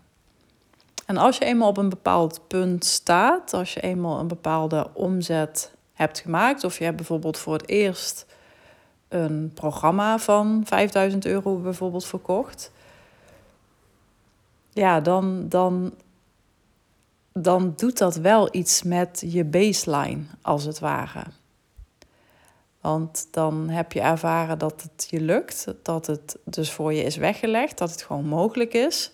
En 1.05 1.17
als 1.17 1.37
je 1.37 1.45
eenmaal 1.45 1.69
op 1.69 1.77
een 1.77 1.89
bepaald 1.89 2.47
punt 2.47 2.85
staat, 2.85 3.53
als 3.53 3.73
je 3.73 3.81
eenmaal 3.81 4.19
een 4.19 4.27
bepaalde 4.27 4.89
omzet 4.93 5.71
hebt 5.93 6.19
gemaakt, 6.19 6.63
of 6.63 6.77
je 6.77 6.83
hebt 6.83 6.97
bijvoorbeeld 6.97 7.37
voor 7.37 7.53
het 7.53 7.67
eerst 7.67 8.25
een 9.13 9.51
programma 9.53 10.19
van 10.19 10.61
5000 10.65 11.25
euro 11.25 11.57
bijvoorbeeld 11.57 12.05
verkocht, 12.05 12.71
ja, 14.69 15.01
dan, 15.01 15.49
dan 15.49 15.93
dan 17.33 17.73
doet 17.75 17.97
dat 17.97 18.15
wel 18.15 18.47
iets 18.51 18.83
met 18.83 19.23
je 19.25 19.43
baseline, 19.43 20.23
als 20.41 20.63
het 20.63 20.79
ware. 20.79 21.23
Want 22.81 23.27
dan 23.31 23.69
heb 23.69 23.91
je 23.91 24.01
ervaren 24.01 24.59
dat 24.59 24.81
het 24.81 25.07
je 25.09 25.21
lukt, 25.21 25.73
dat 25.83 26.07
het 26.07 26.37
dus 26.43 26.71
voor 26.71 26.93
je 26.93 27.03
is 27.03 27.15
weggelegd, 27.15 27.77
dat 27.77 27.91
het 27.91 28.01
gewoon 28.01 28.25
mogelijk 28.25 28.73
is. 28.73 29.11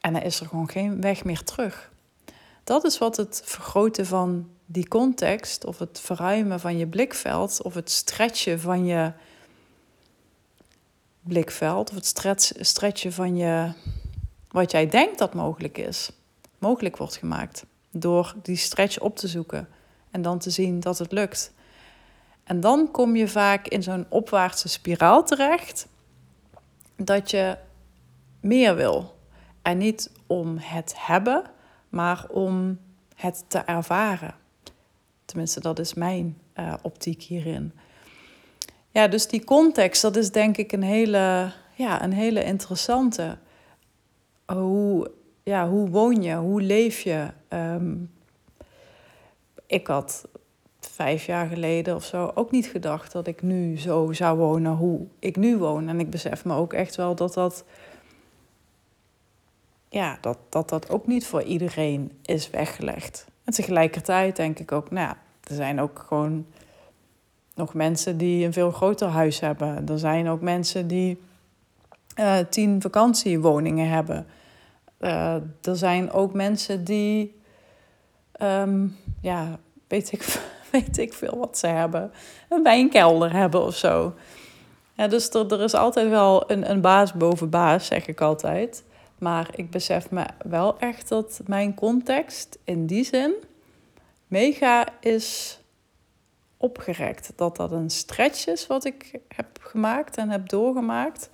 En 0.00 0.12
dan 0.12 0.22
is 0.22 0.40
er 0.40 0.46
gewoon 0.46 0.68
geen 0.68 1.00
weg 1.00 1.24
meer 1.24 1.44
terug. 1.44 1.90
Dat 2.64 2.84
is 2.84 2.98
wat 2.98 3.16
het 3.16 3.42
vergroten 3.44 4.06
van 4.06 4.48
die 4.72 4.88
context, 4.88 5.64
of 5.64 5.78
het 5.78 6.00
verruimen 6.00 6.60
van 6.60 6.78
je 6.78 6.86
blikveld, 6.86 7.62
of 7.62 7.74
het 7.74 7.90
stretchen 7.90 8.60
van 8.60 8.84
je 8.84 9.12
blikveld, 11.20 11.90
of 11.90 11.94
het 11.94 12.06
stretchen 12.66 13.12
van 13.12 13.36
je 13.36 13.72
wat 14.50 14.70
jij 14.70 14.88
denkt 14.88 15.18
dat 15.18 15.34
mogelijk 15.34 15.78
is, 15.78 16.10
mogelijk 16.58 16.96
wordt 16.96 17.16
gemaakt. 17.16 17.64
Door 17.90 18.34
die 18.42 18.56
stretch 18.56 18.98
op 18.98 19.16
te 19.16 19.28
zoeken 19.28 19.68
en 20.10 20.22
dan 20.22 20.38
te 20.38 20.50
zien 20.50 20.80
dat 20.80 20.98
het 20.98 21.12
lukt. 21.12 21.52
En 22.44 22.60
dan 22.60 22.90
kom 22.90 23.16
je 23.16 23.28
vaak 23.28 23.66
in 23.68 23.82
zo'n 23.82 24.06
opwaartse 24.08 24.68
spiraal 24.68 25.24
terecht 25.24 25.86
dat 26.96 27.30
je 27.30 27.56
meer 28.40 28.76
wil. 28.76 29.18
En 29.62 29.78
niet 29.78 30.10
om 30.26 30.56
het 30.58 30.94
hebben, 30.96 31.44
maar 31.88 32.26
om 32.28 32.78
het 33.14 33.44
te 33.48 33.58
ervaren. 33.58 34.39
Tenminste, 35.30 35.60
dat 35.60 35.78
is 35.78 35.94
mijn 35.94 36.38
uh, 36.58 36.74
optiek 36.82 37.22
hierin. 37.22 37.72
Ja, 38.90 39.08
dus 39.08 39.26
die 39.26 39.44
context, 39.44 40.02
dat 40.02 40.16
is 40.16 40.30
denk 40.30 40.56
ik 40.56 40.72
een 40.72 40.82
hele, 40.82 41.52
ja, 41.74 42.02
een 42.02 42.12
hele 42.12 42.44
interessante. 42.44 43.38
Hoe, 44.46 45.10
ja, 45.42 45.68
hoe 45.68 45.88
woon 45.88 46.22
je? 46.22 46.34
Hoe 46.34 46.62
leef 46.62 47.00
je? 47.00 47.28
Um, 47.48 48.10
ik 49.66 49.86
had 49.86 50.28
vijf 50.80 51.26
jaar 51.26 51.46
geleden 51.46 51.94
of 51.94 52.04
zo 52.04 52.30
ook 52.34 52.50
niet 52.50 52.66
gedacht 52.66 53.12
dat 53.12 53.26
ik 53.26 53.42
nu 53.42 53.78
zo 53.78 54.12
zou 54.12 54.38
wonen 54.38 54.72
hoe 54.72 55.06
ik 55.18 55.36
nu 55.36 55.56
woon. 55.56 55.88
En 55.88 56.00
ik 56.00 56.10
besef 56.10 56.44
me 56.44 56.54
ook 56.54 56.72
echt 56.72 56.96
wel 56.96 57.14
dat 57.14 57.34
dat, 57.34 57.64
ja, 59.88 60.18
dat, 60.20 60.38
dat, 60.48 60.68
dat 60.68 60.90
ook 60.90 61.06
niet 61.06 61.26
voor 61.26 61.42
iedereen 61.42 62.12
is 62.22 62.50
weggelegd. 62.50 63.29
En 63.50 63.56
tegelijkertijd 63.56 64.36
denk 64.36 64.58
ik 64.58 64.72
ook, 64.72 64.90
nou 64.90 65.14
er 65.42 65.54
zijn 65.54 65.80
ook 65.80 66.04
gewoon 66.08 66.46
nog 67.54 67.74
mensen 67.74 68.16
die 68.16 68.44
een 68.44 68.52
veel 68.52 68.70
groter 68.70 69.08
huis 69.08 69.40
hebben. 69.40 69.88
Er 69.88 69.98
zijn 69.98 70.28
ook 70.28 70.40
mensen 70.40 70.86
die 70.86 71.20
uh, 72.16 72.38
tien 72.50 72.80
vakantiewoningen 72.80 73.88
hebben. 73.88 74.26
Uh, 75.00 75.34
er 75.62 75.76
zijn 75.76 76.12
ook 76.12 76.32
mensen 76.32 76.84
die, 76.84 77.40
um, 78.42 78.96
ja, 79.20 79.58
weet 79.88 80.12
ik, 80.12 80.40
weet 80.72 80.98
ik 80.98 81.12
veel 81.12 81.38
wat 81.38 81.58
ze 81.58 81.66
hebben. 81.66 82.12
Een 82.48 82.62
wijnkelder 82.62 83.32
hebben 83.32 83.62
of 83.62 83.76
zo. 83.76 84.14
Ja, 84.94 85.08
dus 85.08 85.30
er, 85.30 85.52
er 85.52 85.60
is 85.60 85.74
altijd 85.74 86.08
wel 86.08 86.50
een, 86.50 86.70
een 86.70 86.80
baas 86.80 87.12
boven 87.12 87.50
baas, 87.50 87.86
zeg 87.86 88.06
ik 88.06 88.20
altijd. 88.20 88.84
Maar 89.20 89.50
ik 89.54 89.70
besef 89.70 90.10
me 90.10 90.26
wel 90.44 90.78
echt 90.78 91.08
dat 91.08 91.40
mijn 91.46 91.74
context 91.74 92.58
in 92.64 92.86
die 92.86 93.04
zin 93.04 93.34
mega 94.26 94.88
is 95.00 95.60
opgerekt. 96.56 97.32
Dat 97.36 97.56
dat 97.56 97.72
een 97.72 97.90
stretch 97.90 98.46
is 98.46 98.66
wat 98.66 98.84
ik 98.84 99.20
heb 99.28 99.58
gemaakt 99.60 100.16
en 100.16 100.30
heb 100.30 100.48
doorgemaakt. 100.48 101.30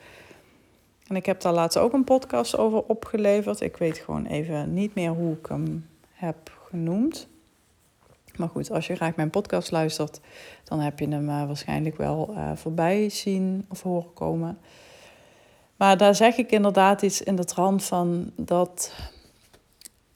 En 1.06 1.16
ik 1.16 1.26
heb 1.26 1.40
daar 1.40 1.52
laatst 1.52 1.78
ook 1.78 1.92
een 1.92 2.04
podcast 2.04 2.56
over 2.56 2.82
opgeleverd. 2.82 3.60
Ik 3.60 3.76
weet 3.76 3.98
gewoon 3.98 4.26
even 4.26 4.74
niet 4.74 4.94
meer 4.94 5.10
hoe 5.10 5.32
ik 5.32 5.46
hem 5.46 5.86
heb 6.12 6.58
genoemd. 6.68 7.28
Maar 8.36 8.48
goed, 8.48 8.70
als 8.70 8.86
je 8.86 8.94
graag 8.94 9.16
mijn 9.16 9.30
podcast 9.30 9.70
luistert, 9.70 10.20
dan 10.64 10.80
heb 10.80 10.98
je 10.98 11.08
hem 11.08 11.28
uh, 11.28 11.46
waarschijnlijk 11.46 11.96
wel 11.96 12.30
uh, 12.30 12.50
voorbij 12.54 13.08
zien 13.08 13.64
of 13.68 13.82
horen 13.82 14.12
komen. 14.12 14.58
Maar 15.76 15.96
daar 15.96 16.14
zeg 16.14 16.36
ik 16.36 16.50
inderdaad 16.50 17.02
iets 17.02 17.22
in 17.22 17.36
de 17.36 17.44
trant 17.44 17.84
van 17.84 18.32
dat 18.36 18.92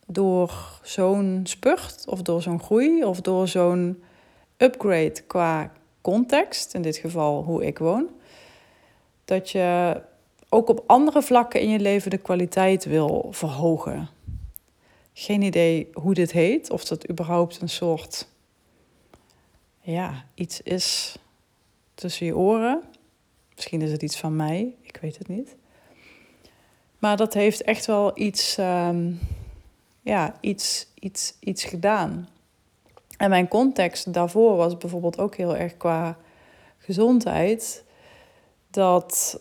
door 0.06 0.80
zo'n 0.82 1.40
spurt 1.42 2.04
of 2.06 2.22
door 2.22 2.42
zo'n 2.42 2.62
groei 2.62 3.04
of 3.04 3.20
door 3.20 3.48
zo'n 3.48 4.02
upgrade 4.56 5.22
qua 5.26 5.72
context, 6.00 6.74
in 6.74 6.82
dit 6.82 6.96
geval 6.96 7.42
hoe 7.42 7.66
ik 7.66 7.78
woon, 7.78 8.08
dat 9.24 9.50
je 9.50 10.00
ook 10.48 10.68
op 10.68 10.84
andere 10.86 11.22
vlakken 11.22 11.60
in 11.60 11.68
je 11.68 11.80
leven 11.80 12.10
de 12.10 12.18
kwaliteit 12.18 12.84
wil 12.84 13.28
verhogen. 13.30 14.08
Geen 15.12 15.42
idee 15.42 15.90
hoe 15.92 16.14
dit 16.14 16.32
heet, 16.32 16.70
of 16.70 16.84
dat 16.84 17.10
überhaupt 17.10 17.60
een 17.60 17.68
soort 17.68 18.28
ja, 19.80 20.24
iets 20.34 20.62
is 20.62 21.16
tussen 21.94 22.26
je 22.26 22.36
oren. 22.36 22.82
Misschien 23.60 23.82
is 23.82 23.92
het 23.92 24.02
iets 24.02 24.16
van 24.16 24.36
mij, 24.36 24.74
ik 24.82 24.98
weet 25.00 25.18
het 25.18 25.28
niet. 25.28 25.56
Maar 26.98 27.16
dat 27.16 27.34
heeft 27.34 27.62
echt 27.62 27.86
wel 27.86 28.10
iets, 28.14 28.56
um, 28.58 29.18
ja, 30.02 30.34
iets, 30.40 30.86
iets, 30.94 31.34
iets 31.40 31.64
gedaan. 31.64 32.28
En 33.16 33.30
mijn 33.30 33.48
context 33.48 34.12
daarvoor 34.12 34.56
was 34.56 34.76
bijvoorbeeld 34.76 35.18
ook 35.18 35.36
heel 35.36 35.56
erg 35.56 35.76
qua 35.76 36.16
gezondheid. 36.78 37.84
Dat 38.70 39.40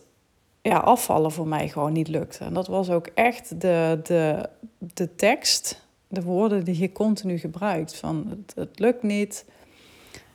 ja, 0.62 0.78
afvallen 0.78 1.32
voor 1.32 1.48
mij 1.48 1.68
gewoon 1.68 1.92
niet 1.92 2.08
lukte. 2.08 2.44
En 2.44 2.54
dat 2.54 2.66
was 2.66 2.90
ook 2.90 3.06
echt 3.06 3.60
de, 3.60 4.00
de, 4.02 4.48
de 4.78 5.14
tekst, 5.14 5.86
de 6.08 6.22
woorden 6.22 6.64
die 6.64 6.78
je 6.78 6.92
continu 6.92 7.38
gebruikt. 7.38 7.96
Van 7.96 8.26
het, 8.28 8.52
het 8.54 8.78
lukt 8.78 9.02
niet, 9.02 9.44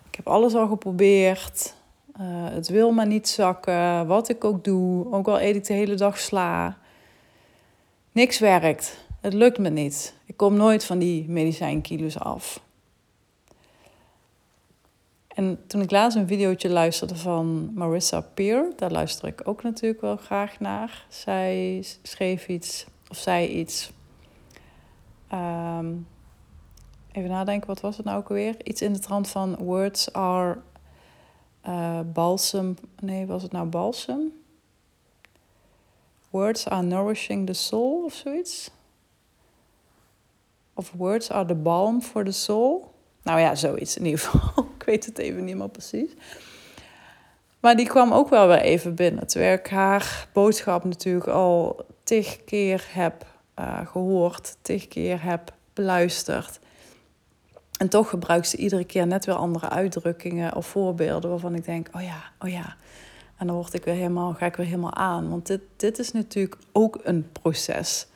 ik 0.10 0.16
heb 0.16 0.28
alles 0.28 0.56
al 0.56 0.68
geprobeerd, 0.68 1.76
uh, 2.22 2.26
het 2.50 2.68
wil 2.68 2.92
maar 2.92 3.08
niet 3.08 3.30
zakken, 3.30 4.08
wat 4.08 4.30
ik 4.30 4.44
ook 4.44 4.64
doe, 4.64 5.14
ook 5.14 5.28
al 5.28 5.42
eet 5.42 5.56
ik 5.56 5.66
de 5.66 5.74
hele 5.74 5.96
dag 5.96 6.20
sla. 6.20 6.78
Niks 8.12 8.40
werkt, 8.40 8.98
het 9.22 9.34
lukt 9.34 9.58
me 9.58 9.70
niet. 9.70 10.16
Ik 10.26 10.38
kom 10.38 10.56
nooit 10.56 10.86
van 10.86 11.00
die 11.00 11.30
medicijnkilo's 11.30 12.20
af. 12.20 12.64
En 15.28 15.60
toen 15.68 15.82
ik 15.82 15.92
laatst 15.92 16.18
een 16.18 16.28
videootje 16.28 16.70
luisterde 16.70 17.16
van 17.16 17.72
Marissa 17.74 18.22
Peer, 18.22 18.72
daar 18.76 18.92
luister 18.92 19.28
ik 19.28 19.42
ook 19.44 19.64
natuurlijk 19.64 20.02
wel 20.02 20.18
graag 20.18 20.60
naar. 20.60 21.06
Zij 21.10 21.84
schreef 22.02 22.48
iets, 22.48 22.86
of 23.10 23.18
zei 23.18 23.48
iets. 23.48 23.92
Um, 25.34 26.08
even 27.12 27.30
nadenken, 27.30 27.68
wat 27.68 27.82
was 27.82 27.98
het 27.98 28.06
nou 28.06 28.18
ook 28.18 28.30
alweer? 28.30 28.56
Iets 28.64 28.82
in 28.82 28.94
de 28.94 29.00
trant 29.00 29.28
van 29.28 29.56
words 29.56 30.14
are 30.14 30.58
uh, 31.68 32.00
balsam. 32.14 32.76
Nee, 33.00 33.26
was 33.26 33.44
het 33.44 33.52
nou 33.52 33.68
balsam? 33.68 34.32
Words 36.30 36.68
are 36.68 36.82
nourishing 36.82 37.46
the 37.46 37.54
soul 37.54 38.04
of 38.04 38.14
zoiets. 38.14 38.72
Of 40.74 40.92
words 40.92 41.32
are 41.32 41.46
the 41.46 41.56
balm 41.56 42.02
for 42.02 42.24
the 42.26 42.32
soul. 42.32 42.94
Nou 43.24 43.40
ja, 43.40 43.56
zoiets 43.56 43.98
in 43.98 44.06
ieder 44.06 44.20
geval. 44.20 44.66
ik 44.78 44.86
weet 44.86 45.06
het 45.06 45.18
even 45.18 45.44
niet 45.44 45.56
meer 45.56 45.70
precies. 45.70 46.12
Maar 47.60 47.76
die 47.76 47.88
kwam 47.88 48.14
ook 48.14 48.30
wel 48.30 48.48
weer 48.48 48.62
even 48.62 48.96
binnen. 48.96 49.28
Terwijl 49.28 49.58
ik 49.58 49.68
haar 49.68 50.28
boodschap 50.34 50.84
natuurlijk 50.84 51.28
al 51.28 51.86
tig 52.04 52.44
keer 52.44 52.86
heb 52.90 53.26
uh, 53.60 53.88
gehoord, 53.88 54.58
tig 54.62 54.88
keer 54.88 55.24
heb 55.24 55.54
beluisterd. 55.74 56.60
En 57.78 57.90
toch 57.90 58.10
gebruikt 58.10 58.48
ze 58.48 58.58
iedere 58.58 58.84
keer 58.84 59.08
net 59.08 59.26
weer 59.26 59.36
andere 59.36 59.70
uitdrukkingen 59.70 60.56
of 60.56 60.68
voorbeelden 60.68 61.30
waarvan 61.30 61.56
ik 61.56 61.66
denk, 61.66 61.90
oh 61.94 62.02
ja, 62.02 62.24
oh 62.40 62.50
ja. 62.50 62.76
En 63.38 63.48
dan 63.48 63.56
word 63.56 63.74
ik 63.74 63.84
weer 63.84 63.94
helemaal, 63.94 64.34
ga 64.34 64.46
ik 64.46 64.56
weer 64.56 64.66
helemaal 64.66 64.96
aan. 64.96 65.30
Want 65.30 65.48
dit, 65.48 65.62
dit 65.76 66.00
is 66.00 66.12
natuurlijk 66.12 66.58
ook 66.72 67.00
een 67.04 67.32
proces 67.32 68.08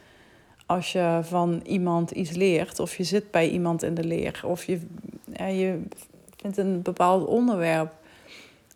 als 0.65 0.91
je 0.91 1.19
van 1.23 1.61
iemand 1.63 2.11
iets 2.11 2.31
leert, 2.31 2.79
of 2.79 2.95
je 2.95 3.03
zit 3.03 3.31
bij 3.31 3.49
iemand 3.49 3.83
in 3.83 3.93
de 3.93 4.03
leer, 4.03 4.41
of 4.45 4.63
je, 4.63 4.79
je 5.33 5.81
vindt 6.35 6.57
een 6.57 6.81
bepaald 6.81 7.25
onderwerp 7.25 7.93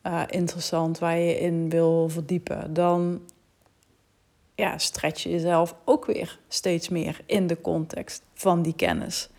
uh, 0.08 0.22
interessant 0.30 1.00
waar 1.00 1.18
je 1.18 1.40
in 1.40 1.70
wil 1.70 2.10
verdiepen, 2.10 2.74
dan 2.74 3.22
ja, 4.56 4.78
stretch 4.78 5.24
je 5.24 5.30
jezelf 5.30 5.76
ook 5.86 6.06
weer 6.06 6.40
steeds 6.48 6.90
meer 6.90 7.20
in 7.26 7.48
de 7.48 7.62
context 7.62 8.24
van 8.34 8.62
die 8.62 8.76
kennis. 8.76 9.30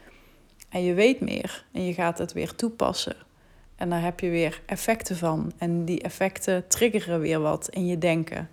En 0.74 0.82
je 0.82 0.94
weet 0.94 1.20
meer 1.20 1.64
en 1.72 1.86
je 1.86 1.94
gaat 1.94 2.18
het 2.18 2.32
weer 2.32 2.54
toepassen. 2.54 3.16
En 3.76 3.90
daar 3.90 4.02
heb 4.02 4.20
je 4.20 4.28
weer 4.28 4.60
effecten 4.66 5.16
van. 5.16 5.52
En 5.58 5.84
die 5.84 6.02
effecten 6.02 6.68
triggeren 6.68 7.20
weer 7.20 7.40
wat 7.40 7.68
in 7.68 7.86
je 7.86 7.98
denken. 7.98 8.48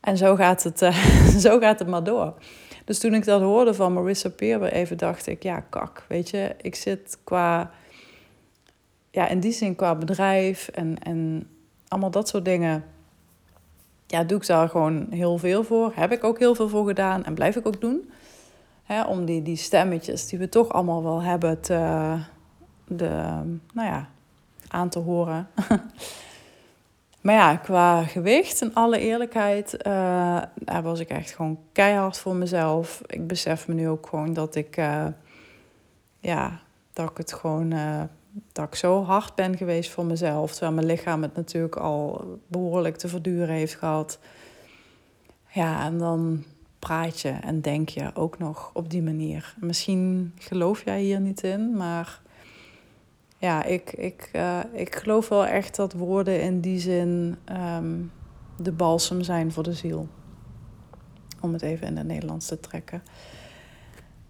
En 0.00 0.16
zo 0.16 0.34
gaat 0.34 0.62
het, 0.62 0.82
uh, 0.82 1.04
zo 1.46 1.58
gaat 1.58 1.78
het 1.78 1.88
maar 1.88 2.04
door. 2.04 2.34
Dus 2.84 2.98
toen 2.98 3.14
ik 3.14 3.24
dat 3.24 3.40
hoorde 3.40 3.74
van 3.74 3.92
Marissa 3.92 4.28
Peer 4.28 4.62
even 4.62 4.98
dacht 4.98 5.26
ik, 5.26 5.42
ja, 5.42 5.60
kak, 5.60 6.04
weet 6.08 6.30
je, 6.30 6.54
ik 6.60 6.74
zit 6.74 7.18
qua, 7.24 7.70
ja, 9.10 9.28
in 9.28 9.40
die 9.40 9.52
zin 9.52 9.76
qua 9.76 9.94
bedrijf 9.94 10.68
en, 10.68 10.98
en 10.98 11.48
allemaal 11.88 12.10
dat 12.10 12.28
soort 12.28 12.44
dingen, 12.44 12.84
ja, 14.06 14.24
doe 14.24 14.38
ik 14.38 14.46
daar 14.46 14.68
gewoon 14.68 15.06
heel 15.10 15.38
veel 15.38 15.64
voor. 15.64 15.92
Heb 15.94 16.12
ik 16.12 16.24
ook 16.24 16.38
heel 16.38 16.54
veel 16.54 16.68
voor 16.68 16.86
gedaan 16.86 17.24
en 17.24 17.34
blijf 17.34 17.56
ik 17.56 17.66
ook 17.66 17.80
doen. 17.80 18.10
Om 19.08 19.24
die, 19.24 19.42
die 19.42 19.56
stemmetjes 19.56 20.26
die 20.26 20.38
we 20.38 20.48
toch 20.48 20.68
allemaal 20.68 21.02
wel 21.02 21.22
hebben 21.22 21.58
de, 22.86 23.14
nou 23.72 23.88
ja, 23.88 24.08
aan 24.68 24.88
te 24.88 24.98
horen. 24.98 25.48
Maar 27.20 27.34
ja, 27.34 27.56
qua 27.56 28.02
gewicht, 28.02 28.62
en 28.62 28.74
alle 28.74 28.98
eerlijkheid, 28.98 29.74
uh, 29.74 30.42
daar 30.54 30.82
was 30.82 31.00
ik 31.00 31.08
echt 31.08 31.30
gewoon 31.30 31.58
keihard 31.72 32.18
voor 32.18 32.36
mezelf. 32.36 33.02
Ik 33.06 33.26
besef 33.26 33.68
me 33.68 33.74
nu 33.74 33.88
ook 33.88 34.06
gewoon 34.06 34.32
dat 34.32 34.54
ik, 34.54 34.76
uh, 34.76 35.06
ja, 36.18 36.60
dat 36.92 37.10
ik 37.10 37.16
het 37.16 37.32
gewoon, 37.32 37.72
uh, 37.72 38.02
dat 38.52 38.66
ik 38.66 38.74
zo 38.74 39.04
hard 39.04 39.34
ben 39.34 39.56
geweest 39.56 39.90
voor 39.90 40.04
mezelf. 40.04 40.52
Terwijl 40.52 40.72
mijn 40.72 40.86
lichaam 40.86 41.22
het 41.22 41.36
natuurlijk 41.36 41.76
al 41.76 42.24
behoorlijk 42.46 42.96
te 42.96 43.08
verduren 43.08 43.54
heeft 43.54 43.74
gehad. 43.74 44.18
Ja, 45.48 45.84
en 45.84 45.98
dan 45.98 46.44
praat 46.80 47.20
je 47.20 47.28
en 47.28 47.60
denk 47.60 47.88
je 47.88 48.10
ook 48.14 48.38
nog 48.38 48.70
op 48.72 48.90
die 48.90 49.02
manier. 49.02 49.54
Misschien 49.58 50.32
geloof 50.38 50.84
jij 50.84 51.00
hier 51.00 51.20
niet 51.20 51.42
in, 51.42 51.76
maar 51.76 52.20
ja, 53.38 53.64
ik, 53.64 53.92
ik, 53.92 54.30
uh, 54.32 54.58
ik 54.72 54.94
geloof 54.94 55.28
wel 55.28 55.46
echt 55.46 55.76
dat 55.76 55.92
woorden 55.92 56.42
in 56.42 56.60
die 56.60 56.78
zin 56.78 57.36
um, 57.52 58.12
de 58.56 58.72
balsem 58.72 59.22
zijn 59.22 59.52
voor 59.52 59.62
de 59.62 59.72
ziel. 59.72 60.08
Om 61.40 61.52
het 61.52 61.62
even 61.62 61.86
in 61.86 61.96
het 61.96 62.06
Nederlands 62.06 62.46
te 62.46 62.60
trekken. 62.60 63.02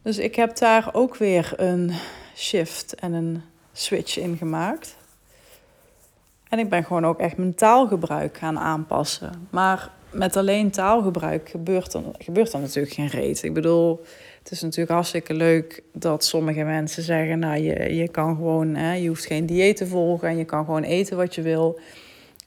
Dus 0.03 0.19
ik 0.19 0.35
heb 0.35 0.57
daar 0.57 0.89
ook 0.93 1.17
weer 1.17 1.53
een 1.57 1.93
shift 2.37 2.95
en 2.95 3.13
een 3.13 3.43
switch 3.73 4.19
in 4.19 4.37
gemaakt. 4.37 4.97
En 6.49 6.59
ik 6.59 6.69
ben 6.69 6.85
gewoon 6.85 7.07
ook 7.07 7.19
echt 7.19 7.37
mijn 7.37 7.55
taalgebruik 7.55 8.37
gaan 8.37 8.59
aanpassen. 8.59 9.49
Maar 9.51 9.91
met 10.13 10.37
alleen 10.37 10.71
taalgebruik 10.71 11.49
gebeurt 11.49 11.95
er, 11.95 12.03
gebeurt 12.19 12.53
er 12.53 12.61
natuurlijk 12.61 12.95
geen 12.95 13.07
reet. 13.07 13.43
Ik 13.43 13.55
bedoel, 13.55 14.01
het 14.39 14.51
is 14.51 14.61
natuurlijk 14.61 14.91
hartstikke 14.91 15.35
leuk 15.35 15.83
dat 15.93 16.25
sommige 16.25 16.63
mensen 16.63 17.03
zeggen: 17.03 17.39
Nou, 17.39 17.61
je, 17.61 17.95
je 17.95 18.09
kan 18.09 18.37
gewoon, 18.37 18.75
hè, 18.75 18.93
je 18.93 19.09
hoeft 19.09 19.27
geen 19.27 19.47
dieet 19.47 19.77
te 19.77 19.87
volgen 19.87 20.29
en 20.29 20.37
je 20.37 20.45
kan 20.45 20.65
gewoon 20.65 20.83
eten 20.83 21.17
wat 21.17 21.35
je 21.35 21.43
wil. 21.43 21.81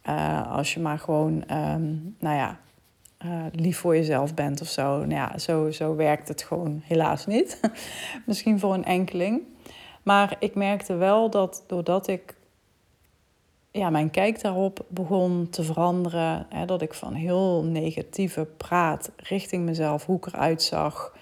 Uh, 0.09 0.51
als 0.51 0.73
je 0.73 0.79
maar 0.79 0.99
gewoon, 0.99 1.43
um, 1.51 2.15
nou 2.19 2.35
ja, 2.35 2.59
uh, 3.25 3.45
lief 3.51 3.77
voor 3.77 3.95
jezelf 3.95 4.33
bent 4.33 4.61
of 4.61 4.67
zo. 4.67 4.97
Nou 4.97 5.09
ja, 5.09 5.37
zo, 5.37 5.71
zo 5.71 5.95
werkt 5.95 6.27
het 6.27 6.43
gewoon 6.43 6.81
helaas 6.83 7.25
niet. 7.25 7.59
Misschien 8.25 8.59
voor 8.59 8.73
een 8.73 8.85
enkeling. 8.85 9.41
Maar 10.03 10.35
ik 10.39 10.55
merkte 10.55 10.95
wel 10.95 11.29
dat 11.29 11.63
doordat 11.67 12.07
ik 12.07 12.35
ja, 13.73 13.89
mijn 13.89 14.09
kijk 14.09 14.41
daarop 14.41 14.85
begon 14.87 15.47
te 15.49 15.63
veranderen, 15.63 16.45
hè, 16.49 16.65
dat 16.65 16.81
ik 16.81 16.93
van 16.93 17.13
heel 17.13 17.63
negatieve 17.63 18.47
praat 18.57 19.11
richting 19.17 19.65
mezelf, 19.65 20.05
hoe 20.05 20.17
ik 20.17 20.25
eruit 20.25 20.63
zag, 20.63 21.17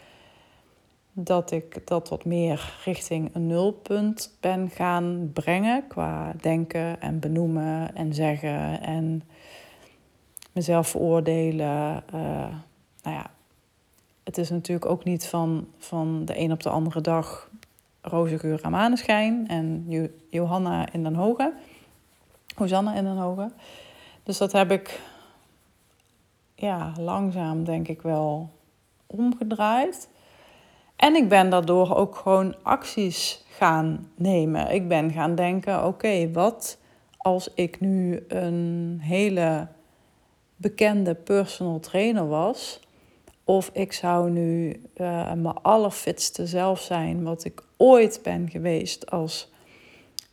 dat 1.13 1.51
ik 1.51 1.87
dat 1.87 2.09
wat 2.09 2.25
meer 2.25 2.73
richting 2.85 3.35
een 3.35 3.47
nulpunt 3.47 4.37
ben 4.39 4.69
gaan 4.69 5.29
brengen 5.33 5.87
qua 5.87 6.33
denken 6.41 7.01
en 7.01 7.19
benoemen 7.19 7.95
en 7.95 8.13
zeggen 8.13 8.81
en 8.81 9.23
mezelf 10.51 10.87
veroordelen. 10.87 12.03
Uh, 12.13 12.21
nou 13.03 13.15
ja, 13.15 13.31
het 14.23 14.37
is 14.37 14.49
natuurlijk 14.49 14.89
ook 14.89 15.03
niet 15.03 15.25
van, 15.25 15.67
van 15.77 16.25
de 16.25 16.39
een 16.39 16.51
op 16.51 16.63
de 16.63 16.69
andere 16.69 17.01
dag 17.01 17.49
roze 18.01 18.39
geur 18.39 18.59
aan 18.61 18.71
maneschijn 18.71 19.47
en 19.47 19.85
Johanna 20.29 20.91
in 20.91 21.03
Den 21.03 21.15
Hoge. 21.15 21.53
Hosanna 22.61 22.95
in 22.95 23.03
Den 23.03 23.17
Hoge. 23.17 23.51
Dus 24.23 24.37
dat 24.37 24.51
heb 24.51 24.71
ik 24.71 24.99
ja, 26.55 26.93
langzaam 26.99 27.63
denk 27.63 27.87
ik 27.87 28.01
wel 28.01 28.49
omgedraaid. 29.07 30.09
En 30.95 31.15
ik 31.15 31.29
ben 31.29 31.49
daardoor 31.49 31.95
ook 31.95 32.15
gewoon 32.15 32.55
acties 32.63 33.45
gaan 33.49 34.11
nemen. 34.15 34.71
Ik 34.73 34.87
ben 34.87 35.11
gaan 35.11 35.35
denken: 35.35 35.85
oké, 35.85 36.31
wat 36.31 36.77
als 37.17 37.49
ik 37.53 37.79
nu 37.79 38.25
een 38.27 38.99
hele 39.01 39.67
bekende 40.55 41.15
personal 41.15 41.79
trainer 41.79 42.27
was? 42.27 42.79
Of 43.43 43.69
ik 43.73 43.93
zou 43.93 44.29
nu 44.29 44.81
uh, 44.95 45.33
mijn 45.33 45.61
allerfitste 45.61 46.47
zelf 46.47 46.79
zijn, 46.79 47.23
wat 47.23 47.43
ik 47.43 47.63
ooit 47.77 48.19
ben 48.23 48.49
geweest 48.49 49.11
als 49.11 49.51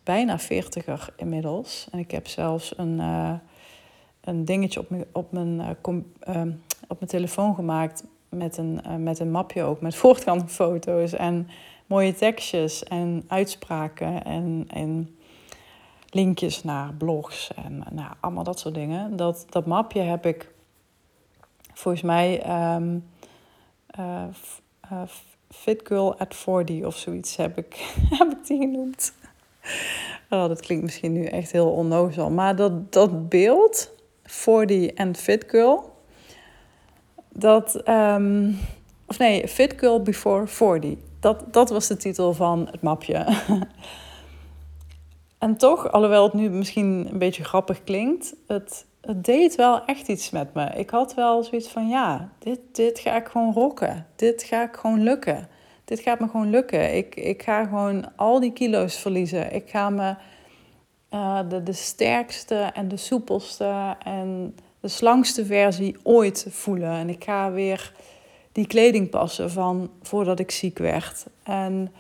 bijna 0.09 0.39
veertiger 0.39 1.09
inmiddels. 1.17 1.89
En 1.91 1.99
ik 1.99 2.11
heb 2.11 2.27
zelfs 2.27 2.79
een, 2.79 2.99
uh, 2.99 3.33
een 4.21 4.45
dingetje 4.45 4.81
op 4.81 4.91
mijn, 4.91 5.05
op, 5.13 5.33
mijn, 5.33 5.59
uh, 5.59 6.43
op 6.89 6.99
mijn 6.99 7.11
telefoon 7.11 7.55
gemaakt 7.55 8.05
met 8.29 8.57
een, 8.57 8.81
uh, 8.87 8.95
met 8.95 9.19
een 9.19 9.31
mapje 9.31 9.63
ook 9.63 9.81
met 9.81 9.95
voortgaande 10.03 10.49
foto's 10.49 11.13
en 11.13 11.49
mooie 11.87 12.15
tekstjes 12.15 12.85
en 12.85 13.25
uitspraken 13.27 14.25
en, 14.25 14.65
en 14.69 15.17
linkjes 16.11 16.65
naar 16.65 16.95
blogs 16.95 17.55
en 17.55 17.85
nou, 17.91 18.13
allemaal 18.21 18.45
dat 18.45 18.59
soort 18.59 18.75
dingen. 18.75 19.17
Dat, 19.17 19.47
dat 19.49 19.67
mapje 19.67 20.01
heb 20.01 20.27
ik 20.27 20.53
volgens 21.73 22.03
mij 22.03 22.51
um, 22.75 23.05
uh, 23.99 25.03
Fit 25.51 25.81
Girl 25.85 26.19
at 26.19 26.35
40 26.35 26.85
of 26.85 26.97
zoiets 26.97 27.37
heb 27.37 27.59
ik, 27.59 27.75
heb 28.19 28.33
ik 28.33 28.47
die 28.47 28.59
genoemd. 28.59 29.13
Oh, 30.31 30.49
dat 30.49 30.61
klinkt 30.61 30.85
misschien 30.85 31.13
nu 31.13 31.25
echt 31.25 31.53
heel 31.53 31.71
onnozel. 31.71 32.31
Maar 32.31 32.57
dat, 32.57 32.93
dat 32.93 33.29
beeld, 33.29 33.91
40 34.25 34.91
en 34.91 35.17
Fit 35.17 35.45
Girl, 35.47 35.93
dat, 37.29 37.89
um, 37.89 38.59
of 39.07 39.19
nee, 39.19 39.49
Fit 39.49 39.75
Girl 39.77 40.03
Before 40.03 40.47
40. 40.47 40.95
Dat, 41.21 41.45
dat 41.51 41.71
was 41.71 41.87
de 41.87 41.97
titel 41.97 42.35
van 42.35 42.69
het 42.71 42.83
mapje. 42.83 43.27
en 45.39 45.57
toch, 45.57 45.93
alhoewel 45.93 46.25
het 46.25 46.33
nu 46.33 46.51
misschien 46.51 47.09
een 47.11 47.19
beetje 47.19 47.45
grappig 47.45 47.85
klinkt, 47.85 48.35
het, 48.47 48.87
het 49.01 49.25
deed 49.25 49.55
wel 49.55 49.85
echt 49.85 50.09
iets 50.09 50.31
met 50.31 50.55
me. 50.55 50.65
Ik 50.65 50.91
had 50.91 51.15
wel 51.15 51.43
zoiets 51.43 51.69
van, 51.69 51.89
ja, 51.89 52.33
dit, 52.39 52.61
dit 52.73 52.99
ga 52.99 53.17
ik 53.17 53.27
gewoon 53.27 53.53
rocken. 53.53 54.07
Dit 54.17 54.43
ga 54.43 54.63
ik 54.63 54.77
gewoon 54.77 55.03
lukken 55.03 55.49
dit 55.89 56.01
gaat 56.01 56.21
me 56.21 56.29
gewoon 56.29 56.51
lukken. 56.51 56.97
Ik, 56.97 57.15
ik 57.15 57.43
ga 57.43 57.65
gewoon 57.65 58.17
al 58.17 58.41
die 58.41 58.53
kilo's 58.53 58.97
verliezen. 58.97 59.55
Ik 59.55 59.71
ga 59.71 59.91
me 59.91 60.15
uh, 61.15 61.41
de, 61.49 61.63
de 61.63 61.73
sterkste 61.73 62.55
en 62.55 62.89
de 62.89 62.97
soepelste 62.97 63.97
en 64.05 64.57
de 64.81 64.89
slangste 64.89 65.47
versie 65.47 65.97
ooit 66.03 66.47
voelen. 66.49 66.91
En 66.91 67.09
ik 67.09 67.25
ga 67.25 67.51
weer 67.51 67.93
die 68.53 68.67
kleding 68.67 69.11
passen 69.11 69.51
van 69.51 69.91
voordat 70.03 70.39
ik 70.39 70.51
ziek 70.51 70.79
werd. 70.79 71.27
En 71.43 71.93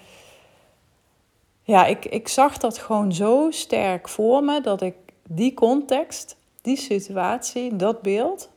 ja, 1.62 1.87
ik, 1.87 2.05
ik 2.05 2.29
zag 2.29 2.59
dat 2.59 2.79
gewoon 2.79 3.12
zo 3.12 3.51
sterk 3.51 4.09
voor 4.09 4.44
me 4.44 4.61
dat 4.61 4.83
ik 4.83 4.94
die 5.29 5.55
context, 5.55 6.37
die 6.62 6.77
situatie, 6.77 7.77
dat 7.77 8.03
beeld, 8.03 8.51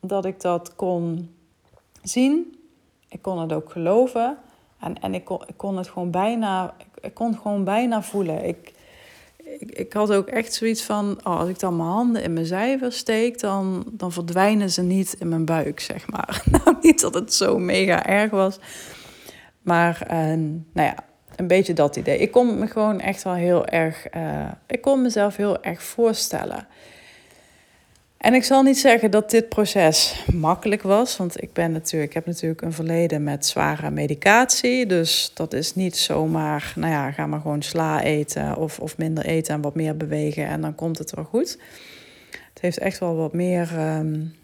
dat 0.00 0.24
ik 0.24 0.40
dat 0.40 0.74
kon 0.74 1.34
zien. 2.02 2.58
Ik 3.08 3.22
kon 3.22 3.38
het 3.38 3.52
ook 3.52 3.72
geloven. 3.72 4.38
En, 4.80 5.00
en 5.00 5.14
ik, 5.14 5.24
kon, 5.24 5.42
ik 5.46 5.56
kon 5.56 5.76
het 5.76 5.88
gewoon 5.88 6.10
bijna, 6.10 6.74
ik, 7.00 7.14
kon 7.14 7.36
gewoon 7.36 7.64
bijna 7.64 8.02
voelen. 8.02 8.44
Ik, 8.44 8.72
ik, 9.58 9.92
had 9.92 10.12
ook 10.12 10.26
echt 10.26 10.54
zoiets 10.54 10.82
van, 10.82 11.20
oh, 11.24 11.38
als 11.38 11.48
ik 11.48 11.58
dan 11.58 11.76
mijn 11.76 11.88
handen 11.88 12.22
in 12.22 12.32
mijn 12.32 12.46
zijver 12.46 12.92
steek, 12.92 13.40
dan, 13.40 13.84
dan 13.90 14.12
verdwijnen 14.12 14.70
ze 14.70 14.82
niet 14.82 15.16
in 15.18 15.28
mijn 15.28 15.44
buik, 15.44 15.80
zeg 15.80 16.10
maar. 16.10 16.42
Nou, 16.50 16.76
niet 16.80 17.00
dat 17.00 17.14
het 17.14 17.34
zo 17.34 17.58
mega 17.58 18.06
erg 18.06 18.30
was. 18.30 18.58
Maar 19.62 20.02
uh, 20.10 20.16
nou 20.72 20.88
ja, 20.88 20.94
een 21.36 21.46
beetje 21.46 21.72
dat 21.72 21.96
idee. 21.96 22.18
Ik 22.18 22.30
kon 22.30 22.58
me 22.58 22.66
gewoon 22.66 23.00
echt 23.00 23.22
wel 23.22 23.34
heel 23.34 23.66
erg, 23.66 24.14
uh, 24.14 24.50
ik 24.66 24.80
kon 24.80 25.02
mezelf 25.02 25.36
heel 25.36 25.62
erg 25.62 25.82
voorstellen. 25.82 26.66
En 28.18 28.34
ik 28.34 28.44
zal 28.44 28.62
niet 28.62 28.78
zeggen 28.78 29.10
dat 29.10 29.30
dit 29.30 29.48
proces 29.48 30.24
makkelijk 30.34 30.82
was, 30.82 31.16
want 31.16 31.42
ik, 31.42 31.52
ben 31.52 31.72
natuurlijk, 31.72 32.10
ik 32.10 32.14
heb 32.14 32.26
natuurlijk 32.26 32.62
een 32.62 32.72
verleden 32.72 33.22
met 33.22 33.46
zware 33.46 33.90
medicatie. 33.90 34.86
Dus 34.86 35.30
dat 35.34 35.52
is 35.52 35.74
niet 35.74 35.96
zomaar, 35.96 36.72
nou 36.76 36.92
ja, 36.92 37.10
ga 37.10 37.26
maar 37.26 37.40
gewoon 37.40 37.62
sla 37.62 38.02
eten 38.02 38.56
of, 38.56 38.78
of 38.78 38.98
minder 38.98 39.24
eten 39.24 39.54
en 39.54 39.60
wat 39.60 39.74
meer 39.74 39.96
bewegen 39.96 40.46
en 40.46 40.60
dan 40.60 40.74
komt 40.74 40.98
het 40.98 41.14
wel 41.14 41.24
goed. 41.24 41.58
Het 42.30 42.60
heeft 42.60 42.78
echt 42.78 42.98
wel 42.98 43.16
wat 43.16 43.32
meer, 43.32 43.96
um, 43.98 44.34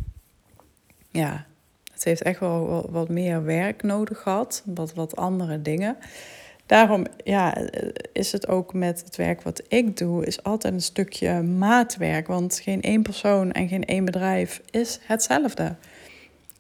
ja, 1.11 1.47
het 1.93 2.05
heeft 2.05 2.23
echt 2.23 2.41
wel 2.41 2.89
wat 2.91 3.09
meer 3.09 3.45
werk 3.45 3.83
nodig 3.83 4.21
gehad, 4.21 4.63
wat, 4.65 4.95
wat 4.95 5.17
andere 5.17 5.63
dingen 5.63 5.97
daarom 6.67 7.07
ja, 7.25 7.57
is 8.13 8.33
het 8.33 8.49
ook 8.49 8.75
met 8.75 9.03
het 9.05 9.17
werk 9.17 9.43
wat 9.43 9.63
ik 9.69 9.97
doe, 9.97 10.27
is 10.27 10.43
altijd 10.43 10.75
een 10.75 10.81
stukje 10.81 11.43
maatwerk. 11.43 12.27
Want 12.27 12.61
geen 12.63 12.83
één 12.83 13.03
persoon 13.03 13.53
en 13.53 13.69
geen 13.69 13.85
één 13.85 14.05
bedrijf 14.05 14.63
is 14.71 14.99
hetzelfde. 15.03 15.77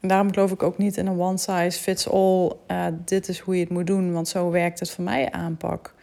En 0.00 0.08
daarom 0.08 0.32
geloof 0.32 0.52
ik 0.52 0.62
ook 0.62 0.78
niet 0.78 0.96
in 0.96 1.06
een 1.06 1.20
one 1.20 1.38
size 1.38 1.80
fits 1.80 2.08
all. 2.08 2.52
Uh, 2.70 2.86
dit 3.04 3.28
is 3.28 3.38
hoe 3.38 3.54
je 3.54 3.60
het 3.60 3.70
moet 3.70 3.86
doen, 3.86 4.12
want 4.12 4.28
zo 4.28 4.50
werkt 4.50 4.80
het 4.80 4.90
voor 4.90 5.04
mij 5.04 5.30
aanpak. 5.30 5.94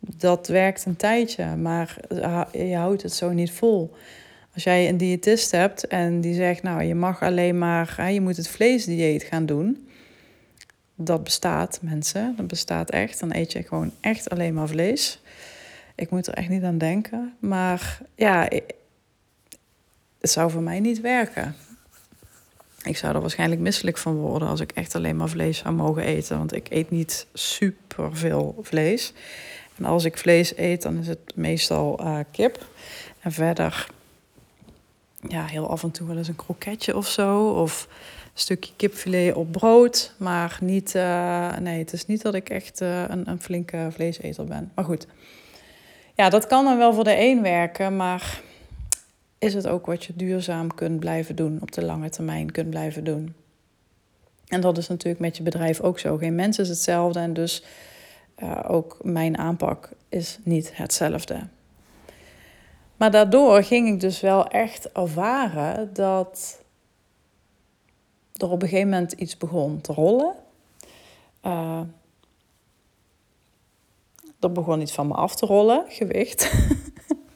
Dat 0.00 0.48
werkt 0.48 0.84
een 0.84 0.96
tijdje, 0.96 1.56
maar 1.56 1.96
je 2.52 2.76
houdt 2.76 3.02
het 3.02 3.12
zo 3.12 3.30
niet 3.30 3.50
vol. 3.52 3.94
Als 4.54 4.64
jij 4.64 4.88
een 4.88 4.96
diëtist 4.96 5.50
hebt 5.50 5.86
en 5.86 6.20
die 6.20 6.34
zegt, 6.34 6.62
nou, 6.62 6.82
je 6.82 6.94
mag 6.94 7.22
alleen 7.22 7.58
maar, 7.58 8.10
je 8.12 8.20
moet 8.20 8.36
het 8.36 8.48
vleesdieet 8.48 9.22
gaan 9.22 9.46
doen 9.46 9.83
dat 10.94 11.24
bestaat, 11.24 11.78
mensen. 11.82 12.34
Dat 12.36 12.46
bestaat 12.46 12.90
echt. 12.90 13.20
Dan 13.20 13.34
eet 13.34 13.52
je 13.52 13.62
gewoon 13.62 13.92
echt 14.00 14.30
alleen 14.30 14.54
maar 14.54 14.68
vlees. 14.68 15.20
Ik 15.94 16.10
moet 16.10 16.26
er 16.26 16.34
echt 16.34 16.48
niet 16.48 16.62
aan 16.62 16.78
denken. 16.78 17.36
Maar 17.38 17.98
ja, 18.14 18.48
het 20.20 20.30
zou 20.30 20.50
voor 20.50 20.62
mij 20.62 20.80
niet 20.80 21.00
werken. 21.00 21.56
Ik 22.82 22.96
zou 22.96 23.14
er 23.14 23.20
waarschijnlijk 23.20 23.60
misselijk 23.60 23.98
van 23.98 24.14
worden 24.14 24.48
als 24.48 24.60
ik 24.60 24.72
echt 24.72 24.94
alleen 24.94 25.16
maar 25.16 25.28
vlees 25.28 25.58
zou 25.58 25.74
mogen 25.74 26.02
eten. 26.02 26.38
Want 26.38 26.54
ik 26.54 26.70
eet 26.70 26.90
niet 26.90 27.26
super 27.32 28.16
veel 28.16 28.58
vlees. 28.62 29.12
En 29.76 29.84
als 29.84 30.04
ik 30.04 30.18
vlees 30.18 30.56
eet, 30.56 30.82
dan 30.82 30.98
is 30.98 31.06
het 31.06 31.32
meestal 31.34 32.00
uh, 32.00 32.18
kip. 32.30 32.66
En 33.20 33.32
verder, 33.32 33.86
ja, 35.28 35.44
heel 35.44 35.68
af 35.68 35.82
en 35.82 35.90
toe 35.90 36.06
wel 36.06 36.16
eens 36.16 36.28
een 36.28 36.36
kroketje 36.36 36.96
of 36.96 37.08
zo. 37.08 37.48
Of 37.48 37.88
stukje 38.34 38.72
kipfilet 38.76 39.34
op 39.34 39.52
brood. 39.52 40.14
Maar 40.16 40.58
niet, 40.60 40.94
uh, 40.94 41.56
nee, 41.56 41.78
het 41.78 41.92
is 41.92 42.06
niet 42.06 42.22
dat 42.22 42.34
ik 42.34 42.48
echt 42.50 42.80
uh, 42.80 43.04
een, 43.08 43.28
een 43.28 43.40
flinke 43.40 43.88
vleeseter 43.90 44.44
ben. 44.44 44.72
Maar 44.74 44.84
goed, 44.84 45.06
ja, 46.14 46.28
dat 46.28 46.46
kan 46.46 46.64
dan 46.64 46.78
wel 46.78 46.94
voor 46.94 47.04
de 47.04 47.18
een 47.18 47.42
werken, 47.42 47.96
maar 47.96 48.42
is 49.38 49.54
het 49.54 49.66
ook 49.66 49.86
wat 49.86 50.04
je 50.04 50.12
duurzaam 50.16 50.74
kunt 50.74 51.00
blijven 51.00 51.36
doen, 51.36 51.58
op 51.60 51.72
de 51.72 51.84
lange 51.84 52.08
termijn 52.08 52.50
kunt 52.52 52.70
blijven 52.70 53.04
doen. 53.04 53.34
En 54.48 54.60
dat 54.60 54.78
is 54.78 54.88
natuurlijk 54.88 55.20
met 55.20 55.36
je 55.36 55.42
bedrijf 55.42 55.80
ook 55.80 55.98
zo. 55.98 56.16
Geen 56.16 56.34
mens 56.34 56.58
is 56.58 56.68
hetzelfde 56.68 57.18
en 57.18 57.32
dus 57.32 57.64
uh, 58.42 58.60
ook 58.68 58.98
mijn 59.02 59.38
aanpak 59.38 59.90
is 60.08 60.38
niet 60.42 60.76
hetzelfde. 60.76 61.40
Maar 62.96 63.10
daardoor 63.10 63.62
ging 63.62 63.88
ik 63.88 64.00
dus 64.00 64.20
wel 64.20 64.46
echt 64.46 64.92
ervaren 64.92 65.90
dat 65.92 66.63
er 68.36 68.50
op 68.50 68.62
een 68.62 68.68
gegeven 68.68 68.90
moment 68.90 69.12
iets 69.12 69.36
begon 69.36 69.80
te 69.80 69.92
rollen. 69.92 70.34
Uh, 71.46 71.80
er 74.40 74.52
begon 74.52 74.80
iets 74.80 74.92
van 74.92 75.06
me 75.06 75.14
af 75.14 75.34
te 75.34 75.46
rollen, 75.46 75.84
gewicht. 75.88 76.52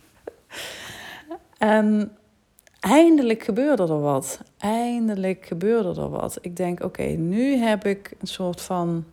en 1.58 2.16
eindelijk 2.80 3.42
gebeurde 3.42 3.82
er 3.82 4.00
wat. 4.00 4.40
Eindelijk 4.58 5.46
gebeurde 5.46 6.00
er 6.00 6.08
wat. 6.08 6.38
Ik 6.40 6.56
denk, 6.56 6.84
oké, 6.84 7.02
nu 7.02 7.56
heb 7.56 7.86
ik 7.86 8.14
een 8.20 8.26
soort 8.26 8.60
van 8.60 9.04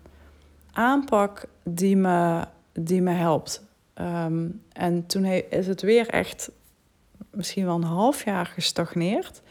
aanpak 0.72 1.48
die 1.64 1.98
me, 1.98 2.46
die 2.74 3.02
me 3.02 3.12
helpt. 3.12 3.64
Ehm, 3.94 4.48
en 4.74 5.06
toen 5.06 5.26
is 5.26 5.68
het 5.68 5.82
weer 5.82 6.10
echt 6.10 6.52
misschien 7.32 7.66
wel 7.66 7.76
een 7.76 7.84
half 7.84 8.26
jaar 8.26 8.46
gestagneerd. 8.46 9.42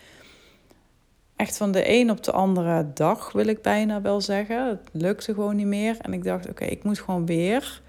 Echt 1.36 1.56
van 1.56 1.72
de 1.72 1.90
een 1.90 2.10
op 2.10 2.22
de 2.22 2.32
andere 2.32 2.86
dag 2.94 3.32
wil 3.32 3.46
ik 3.46 3.62
bijna 3.62 4.00
wel 4.00 4.20
zeggen. 4.20 4.68
Het 4.68 4.88
lukte 4.92 5.34
gewoon 5.34 5.56
niet 5.56 5.66
meer. 5.66 5.96
En 6.00 6.12
ik 6.12 6.24
dacht, 6.24 6.48
oké, 6.48 6.64
ik 6.64 6.84
moet 6.84 7.00
gewoon 7.00 7.26
weer 7.26 7.82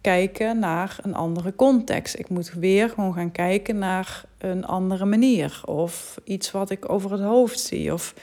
kijken 0.00 0.58
naar 0.58 0.98
een 1.02 1.14
andere 1.14 1.54
context. 1.54 2.18
Ik 2.18 2.28
moet 2.28 2.52
weer 2.52 2.88
gewoon 2.88 3.14
gaan 3.14 3.32
kijken 3.32 3.78
naar 3.78 4.24
een 4.38 4.66
andere 4.66 5.04
manier. 5.04 5.60
Of 5.64 6.20
iets 6.24 6.50
wat 6.50 6.70
ik 6.70 6.88
over 6.88 7.12
het 7.12 7.20
hoofd 7.20 7.60
zie. 7.60 7.92
Of 7.92 8.14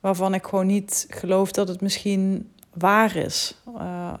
waarvan 0.00 0.34
ik 0.34 0.44
gewoon 0.44 0.66
niet 0.66 1.06
geloof 1.08 1.52
dat 1.52 1.68
het 1.68 1.80
misschien 1.80 2.52
waar 2.74 3.16
is. 3.16 3.56
Uh, 3.76 4.12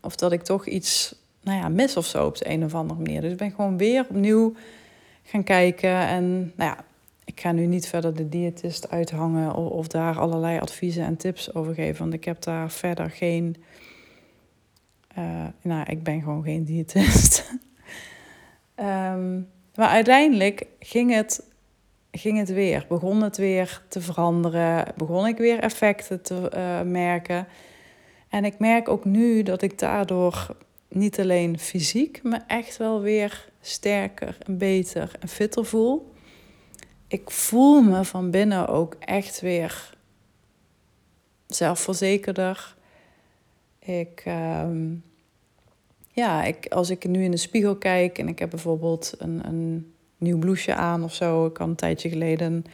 of 0.00 0.16
dat 0.16 0.32
ik 0.32 0.42
toch 0.42 0.66
iets 0.66 1.14
nou 1.42 1.58
ja, 1.58 1.68
mis 1.68 1.96
of 1.96 2.06
zo 2.06 2.26
op 2.26 2.38
de 2.38 2.50
een 2.50 2.64
of 2.64 2.74
andere 2.74 3.00
manier. 3.00 3.20
Dus 3.20 3.32
ik 3.32 3.36
ben 3.36 3.50
gewoon 3.50 3.76
weer 3.76 4.06
opnieuw 4.08 4.54
gaan 5.22 5.44
kijken. 5.44 5.96
En 5.96 6.52
nou 6.56 6.70
ja, 6.70 6.84
ik 7.24 7.40
ga 7.40 7.52
nu 7.52 7.66
niet 7.66 7.86
verder 7.86 8.14
de 8.14 8.28
diëtist 8.28 8.90
uithangen 8.90 9.54
of, 9.54 9.86
daar 9.86 10.18
allerlei 10.18 10.58
adviezen 10.58 11.04
en 11.04 11.16
tips 11.16 11.54
over 11.54 11.74
geven. 11.74 11.98
Want 11.98 12.12
ik 12.12 12.24
heb 12.24 12.42
daar 12.42 12.70
verder 12.70 13.10
geen. 13.10 13.56
Uh, 15.18 15.46
nou, 15.62 15.84
ik 15.90 16.02
ben 16.02 16.22
gewoon 16.22 16.42
geen 16.42 16.64
diëtist. 16.64 17.52
um, 18.76 19.48
maar 19.76 19.88
uiteindelijk 19.88 20.66
ging 20.78 21.14
het, 21.14 21.44
ging 22.10 22.38
het 22.38 22.48
weer. 22.48 22.86
Begon 22.88 23.22
het 23.22 23.36
weer 23.36 23.82
te 23.88 24.00
veranderen. 24.00 24.84
Begon 24.96 25.26
ik 25.26 25.36
weer 25.36 25.58
effecten 25.58 26.22
te 26.22 26.52
uh, 26.54 26.90
merken. 26.90 27.46
En 28.28 28.44
ik 28.44 28.58
merk 28.58 28.88
ook 28.88 29.04
nu 29.04 29.42
dat 29.42 29.62
ik 29.62 29.78
daardoor 29.78 30.56
niet 30.88 31.20
alleen 31.20 31.58
fysiek 31.58 32.22
me 32.22 32.38
echt 32.46 32.76
wel 32.76 33.00
weer 33.00 33.48
sterker 33.60 34.36
en 34.46 34.58
beter 34.58 35.10
en 35.20 35.28
fitter 35.28 35.64
voel. 35.64 36.11
Ik 37.12 37.30
voel 37.30 37.82
me 37.82 38.04
van 38.04 38.30
binnen 38.30 38.68
ook 38.68 38.94
echt 38.98 39.40
weer 39.40 39.94
zelfverzekerder. 41.46 42.74
Ik, 43.78 44.24
um, 44.26 45.04
ja, 46.08 46.44
ik, 46.44 46.66
als 46.66 46.90
ik 46.90 47.06
nu 47.06 47.24
in 47.24 47.30
de 47.30 47.36
spiegel 47.36 47.76
kijk 47.76 48.18
en 48.18 48.28
ik 48.28 48.38
heb 48.38 48.50
bijvoorbeeld 48.50 49.14
een, 49.18 49.46
een 49.46 49.92
nieuw 50.18 50.38
blouseje 50.38 50.76
aan 50.76 51.04
of 51.04 51.14
zo. 51.14 51.46
Ik 51.46 51.56
had 51.56 51.68
een 51.68 51.74
tijdje 51.74 52.08
geleden 52.08 52.64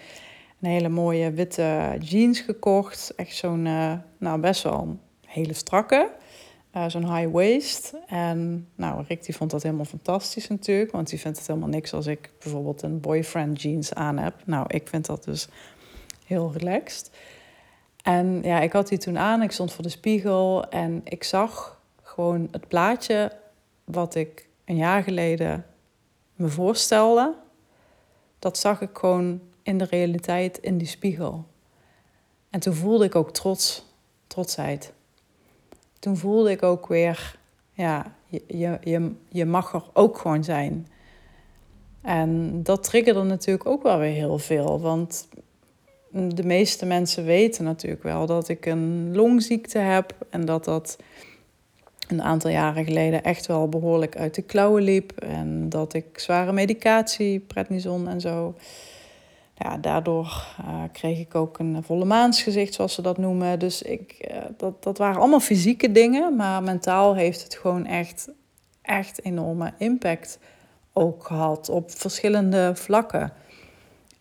een 0.61 0.71
hele 0.71 0.89
mooie 0.89 1.31
witte 1.31 1.97
jeans 2.01 2.41
gekocht. 2.41 3.13
Echt 3.17 3.37
zo'n, 3.37 3.67
uh, 3.67 3.93
nou 4.19 4.41
best 4.41 4.63
wel 4.63 4.99
hele 5.27 5.53
strakke. 5.53 6.11
Uh, 6.79 6.89
zo'n 6.89 7.15
high 7.15 7.31
waist. 7.33 7.95
En 8.07 8.69
nou, 8.75 9.05
Rick 9.09 9.25
die 9.25 9.37
vond 9.37 9.51
dat 9.51 9.63
helemaal 9.63 9.85
fantastisch 9.85 10.49
natuurlijk. 10.49 10.93
Want 10.93 11.09
die 11.09 11.19
vindt 11.19 11.39
het 11.39 11.47
helemaal 11.47 11.69
niks 11.69 11.93
als 11.93 12.07
ik 12.07 12.31
bijvoorbeeld 12.39 12.83
een 12.83 13.01
boyfriend 13.01 13.63
jeans 13.63 13.95
aan 13.95 14.19
heb. 14.19 14.35
Nou, 14.45 14.65
ik 14.69 14.89
vind 14.89 15.07
dat 15.07 15.25
dus 15.25 15.49
heel 16.27 16.53
relaxed. 16.53 17.11
En 18.03 18.43
ja, 18.43 18.61
ik 18.61 18.73
had 18.73 18.89
die 18.89 18.99
toen 18.99 19.19
aan. 19.19 19.43
Ik 19.43 19.51
stond 19.51 19.73
voor 19.73 19.83
de 19.83 19.91
spiegel. 19.91 20.69
En 20.69 21.01
ik 21.05 21.25
zag 21.25 21.81
gewoon 22.03 22.49
het 22.51 22.69
plaatje 22.69 23.33
wat 23.85 24.15
ik 24.15 24.49
een 24.65 24.77
jaar 24.77 25.03
geleden 25.03 25.67
me 26.35 26.49
voorstelde. 26.49 27.35
Dat 28.39 28.59
zag 28.59 28.81
ik 28.81 28.99
gewoon 28.99 29.41
in 29.63 29.79
de 29.79 29.85
realiteit 29.85 30.59
in 30.59 30.79
die 30.79 30.87
spiegel. 30.87 31.47
En 32.51 32.61
toen 32.61 32.75
voelde 32.75 33.05
ik 33.05 33.15
ook 33.15 33.33
trots, 33.33 33.87
trotsheid 34.27 34.93
toen 35.99 36.17
voelde 36.17 36.51
ik 36.51 36.63
ook 36.63 36.87
weer, 36.87 37.39
ja, 37.73 38.15
je, 38.27 38.79
je, 38.81 39.13
je, 39.29 39.45
mag 39.45 39.73
er 39.75 39.83
ook 39.93 40.19
gewoon 40.19 40.45
zijn. 40.45 40.87
En 42.03 42.63
dat 42.63 42.85
triggerde 42.85 43.23
natuurlijk 43.23 43.69
ook 43.69 43.83
wel 43.83 43.99
weer 43.99 44.13
heel 44.13 44.39
veel. 44.39 44.81
Want 44.81 45.29
de 46.11 46.45
meeste 46.45 46.87
mensen 46.87 47.25
weten 47.25 47.65
natuurlijk 47.65 48.03
wel 48.03 48.27
dat 48.27 48.49
ik 48.49 48.67
een 48.67 49.17
longziekte 49.17 49.79
heb. 49.79 50.15
En 50.31 50.45
dat 50.45 50.65
dat 50.65 50.99
een 52.09 52.23
aantal 52.23 52.51
jaren 52.51 52.85
geleden 52.85 53.23
echt 53.25 53.47
wel 53.47 53.69
behoorlijk 53.69 54.17
uit 54.17 54.35
de 54.35 54.43
klauwen 54.43 54.83
liep. 54.83 55.13
En 55.13 55.69
dat 55.69 55.95
ik 55.95 56.19
zware 56.19 56.53
medicatie, 56.53 57.41
prednison 57.41 58.09
en 58.09 58.21
zo 58.21 58.55
ja, 59.59 59.77
daardoor 59.77 60.47
uh, 60.61 60.83
kreeg 60.93 61.19
ik 61.19 61.35
ook 61.35 61.59
een 61.59 61.83
volle 61.83 62.05
maansgezicht, 62.05 62.75
zoals 62.75 62.95
ze 62.95 63.03
dat 63.03 63.19
noemen. 63.19 63.59
Dus 63.59 63.83
ik, 63.83 64.29
uh, 64.31 64.37
dat, 64.57 64.83
dat 64.83 64.99
waren 64.99 65.21
allemaal 65.21 65.41
fysieke 65.41 65.93
dingen, 65.93 66.37
maar 66.37 66.63
mentaal 66.63 67.15
heeft 67.15 67.43
het 67.43 67.55
gewoon 67.55 67.87
echt, 67.87 68.29
echt 68.83 69.25
enorme 69.25 69.73
impact 69.79 70.39
ook 70.93 71.27
gehad 71.27 71.69
op 71.69 71.91
verschillende 71.91 72.73
vlakken. 72.75 73.33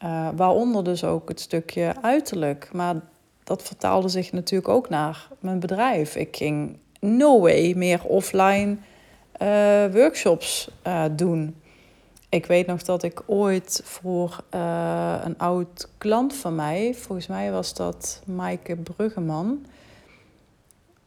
Uh, 0.04 0.30
waaronder 0.36 0.84
dus 0.84 1.04
ook 1.04 1.30
het 1.30 1.40
stukje 1.40 1.94
uiterlijk. 2.02 2.70
Maar 2.74 2.96
dat 3.44 3.64
vertaalde 3.64 4.10
zich 4.10 4.32
natuurlijk 4.32 4.70
ook 4.70 4.90
naar 4.90 5.28
mijn 5.40 5.60
bedrijf. 5.60 6.16
Ik 6.16 6.36
ging 6.36 6.78
no 7.00 7.40
way 7.40 7.74
meer 7.76 8.04
offline 8.04 8.78
workshops 9.92 10.70
doen. 11.12 11.56
Ik 12.30 12.46
weet 12.46 12.68
nog 12.68 12.84
dat 12.84 13.04
ik 13.04 13.24
ooit 13.26 13.82
voor 13.84 14.44
uh, 14.56 15.20
een 15.24 15.38
oud 15.38 15.90
klant 15.98 16.36
van 16.36 16.56
mij, 16.56 16.94
volgens 16.96 17.28
mij 17.28 17.52
was 17.52 17.74
dat 17.74 18.22
Maaike 18.26 18.76
Bruggeman. 18.76 19.66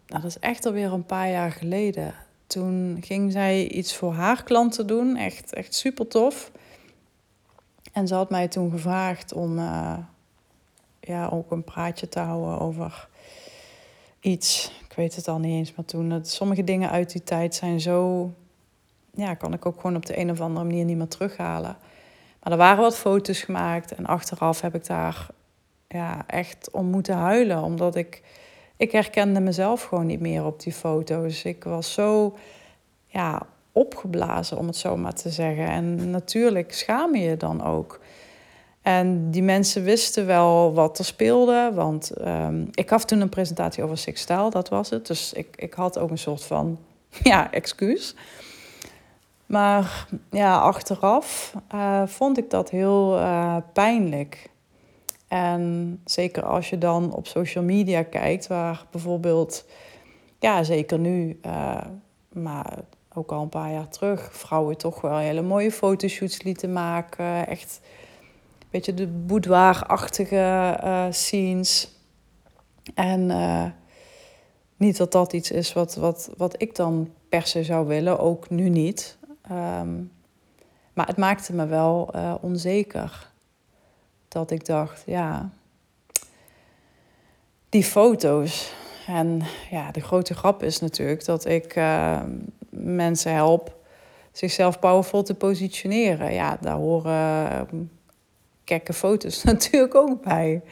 Nou, 0.07 0.23
dat 0.23 0.31
is 0.31 0.39
echt 0.39 0.67
alweer 0.67 0.93
een 0.93 1.07
paar 1.07 1.31
jaar 1.31 1.53
geleden. 1.53 2.15
Toen 2.47 2.99
ging 3.01 3.33
zij 3.33 3.69
iets 3.69 3.97
voor 3.97 4.13
haar 4.13 4.43
klanten 4.43 4.87
doen, 4.87 5.17
echt, 5.17 5.53
echt 5.53 5.75
super 5.75 6.07
tof. 6.07 6.51
En 7.93 8.09
ze 8.09 8.15
had 8.15 8.31
mij 8.31 8.49
toen 8.49 8.71
gevraagd 8.71 9.33
om 9.33 9.59
uh, 9.59 9.99
ja, 11.01 11.29
ook 11.29 11.51
een 11.51 11.65
praatje 11.65 12.09
te 12.09 12.21
houden 12.21 12.59
over 12.59 13.09
iets. 14.21 14.73
Ik 14.89 14.97
weet 14.97 15.17
het 15.17 15.29
al 15.29 15.39
niet 15.39 15.53
eens, 15.53 15.75
maar 15.75 15.85
toen. 15.85 16.09
Dat 16.09 16.29
sommige 16.29 16.65
dingen 16.65 16.91
uit 16.91 17.13
die 17.13 17.23
tijd 17.23 17.55
zijn 17.55 17.81
zo 17.81 18.31
ja, 19.14 19.35
kan 19.35 19.53
ik 19.53 19.66
ook 19.66 19.81
gewoon 19.81 19.96
op 19.96 20.07
de 20.07 20.18
een 20.18 20.31
of 20.31 20.40
andere 20.40 20.66
manier 20.66 20.85
niet 20.85 20.96
meer 20.96 21.09
terughalen. 21.09 21.77
Maar 22.42 22.53
er 22.53 22.59
waren 22.59 22.83
wat 22.83 22.96
foto's 22.96 23.42
gemaakt 23.42 23.94
en 23.94 24.07
achteraf 24.07 24.61
heb 24.61 24.75
ik 24.75 24.87
daar 24.87 25.27
ja, 25.88 26.25
echt 26.27 26.70
om 26.70 26.87
moeten 26.87 27.16
huilen. 27.16 27.62
Omdat 27.62 27.96
ik, 27.96 28.23
ik 28.77 28.92
herkende 28.92 29.40
mezelf 29.40 29.83
gewoon 29.83 30.07
niet 30.07 30.20
meer 30.20 30.44
op 30.44 30.62
die 30.62 30.73
foto's. 30.73 31.44
Ik 31.44 31.64
was 31.64 31.92
zo 31.92 32.37
ja, 33.07 33.42
opgeblazen, 33.73 34.59
om 34.59 34.66
het 34.66 34.77
zo 34.77 34.96
maar 34.96 35.14
te 35.14 35.31
zeggen. 35.31 35.66
En 35.66 36.11
natuurlijk 36.11 36.73
schaam 36.73 37.16
je 37.16 37.23
je 37.23 37.37
dan 37.37 37.64
ook. 37.64 38.01
En 38.83 39.31
die 39.31 39.42
mensen 39.42 39.85
wisten 39.85 40.27
wel 40.27 40.75
wat 40.75 40.99
er 40.99 41.05
speelde. 41.05 41.70
Want 41.75 42.12
um, 42.20 42.68
ik 42.70 42.88
gaf 42.88 43.05
toen 43.05 43.20
een 43.20 43.29
presentatie 43.29 43.83
over 43.83 43.99
Sixtaal, 43.99 44.51
dat 44.51 44.68
was 44.68 44.90
het. 44.90 45.07
Dus 45.07 45.33
ik, 45.33 45.57
ik 45.57 45.75
had 45.75 45.99
ook 45.99 46.11
een 46.11 46.18
soort 46.18 46.44
van 46.44 46.79
ja, 47.23 47.53
excuus. 47.53 48.14
Maar 49.51 50.07
ja, 50.31 50.59
achteraf 50.59 51.55
uh, 51.75 52.07
vond 52.07 52.39
ik 52.39 52.51
dat 52.51 52.71
heel 52.71 53.19
uh, 53.19 53.57
pijnlijk. 53.73 54.51
En 55.29 56.01
zeker 56.05 56.45
als 56.45 56.71
je 56.71 56.79
dan 56.79 57.15
op 57.15 57.27
social 57.27 57.65
media 57.65 58.03
kijkt, 58.03 58.47
waar 58.47 58.87
bijvoorbeeld, 58.91 59.67
ja, 60.39 60.63
zeker 60.63 60.99
nu, 60.99 61.39
uh, 61.47 61.81
maar 62.33 62.79
ook 63.15 63.33
al 63.33 63.43
een 63.43 63.49
paar 63.49 63.73
jaar 63.73 63.89
terug, 63.89 64.29
vrouwen 64.33 64.77
toch 64.77 65.01
wel 65.01 65.17
hele 65.17 65.43
mooie 65.43 65.73
fotoshoots 65.73 66.43
lieten 66.43 66.73
maken. 66.73 67.47
Echt 67.47 67.81
beetje 68.71 68.95
de 68.95 69.07
boudoir-achtige 69.07 70.77
scenes. 71.11 71.91
En 72.95 73.27
niet 74.77 74.97
dat 74.97 75.13
dat 75.13 75.33
iets 75.33 75.51
is 75.51 75.73
wat, 75.73 75.95
wat, 75.95 76.31
wat 76.37 76.63
ik 76.63 76.75
dan 76.75 77.11
per 77.29 77.47
se 77.47 77.65
zou 77.65 77.87
willen, 77.87 78.19
ook 78.19 78.51
nu 78.51 78.69
niet. 78.69 79.19
Um, 79.51 80.13
maar 80.93 81.07
het 81.07 81.17
maakte 81.17 81.53
me 81.53 81.67
wel 81.67 82.11
uh, 82.15 82.35
onzeker. 82.41 83.29
Dat 84.29 84.51
ik 84.51 84.67
dacht, 84.67 85.03
ja, 85.07 85.51
die 87.69 87.85
foto's. 87.85 88.73
En 89.07 89.43
ja, 89.71 89.91
de 89.91 90.01
grote 90.01 90.35
grap 90.35 90.63
is 90.63 90.81
natuurlijk 90.81 91.25
dat 91.25 91.45
ik 91.45 91.77
uh, 91.77 92.21
mensen 92.71 93.35
help 93.35 93.77
zichzelf 94.33 94.79
powerful 94.79 95.23
te 95.23 95.35
positioneren. 95.35 96.33
Ja, 96.33 96.59
daar 96.61 96.77
horen 96.77 97.53
uh, 97.53 97.81
gekke 98.65 98.93
foto's 98.93 99.43
natuurlijk 99.53 99.95
ook 99.95 100.23
bij. 100.23 100.63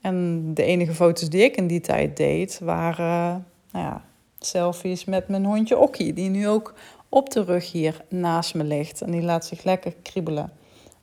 En 0.00 0.44
de 0.54 0.64
enige 0.64 0.94
foto's 0.94 1.28
die 1.28 1.42
ik 1.42 1.56
in 1.56 1.66
die 1.66 1.80
tijd 1.80 2.16
deed 2.16 2.58
waren 2.58 3.46
nou 3.70 3.84
ja, 3.84 4.04
selfies 4.38 5.04
met 5.04 5.28
mijn 5.28 5.44
hondje 5.44 5.78
Okkie, 5.78 6.12
die 6.12 6.30
nu 6.30 6.48
ook 6.48 6.74
op 7.10 7.30
de 7.30 7.44
rug 7.44 7.72
hier 7.72 8.04
naast 8.08 8.54
me 8.54 8.64
ligt. 8.64 9.02
En 9.02 9.10
die 9.10 9.22
laat 9.22 9.46
zich 9.46 9.64
lekker 9.64 9.94
kriebelen 10.02 10.52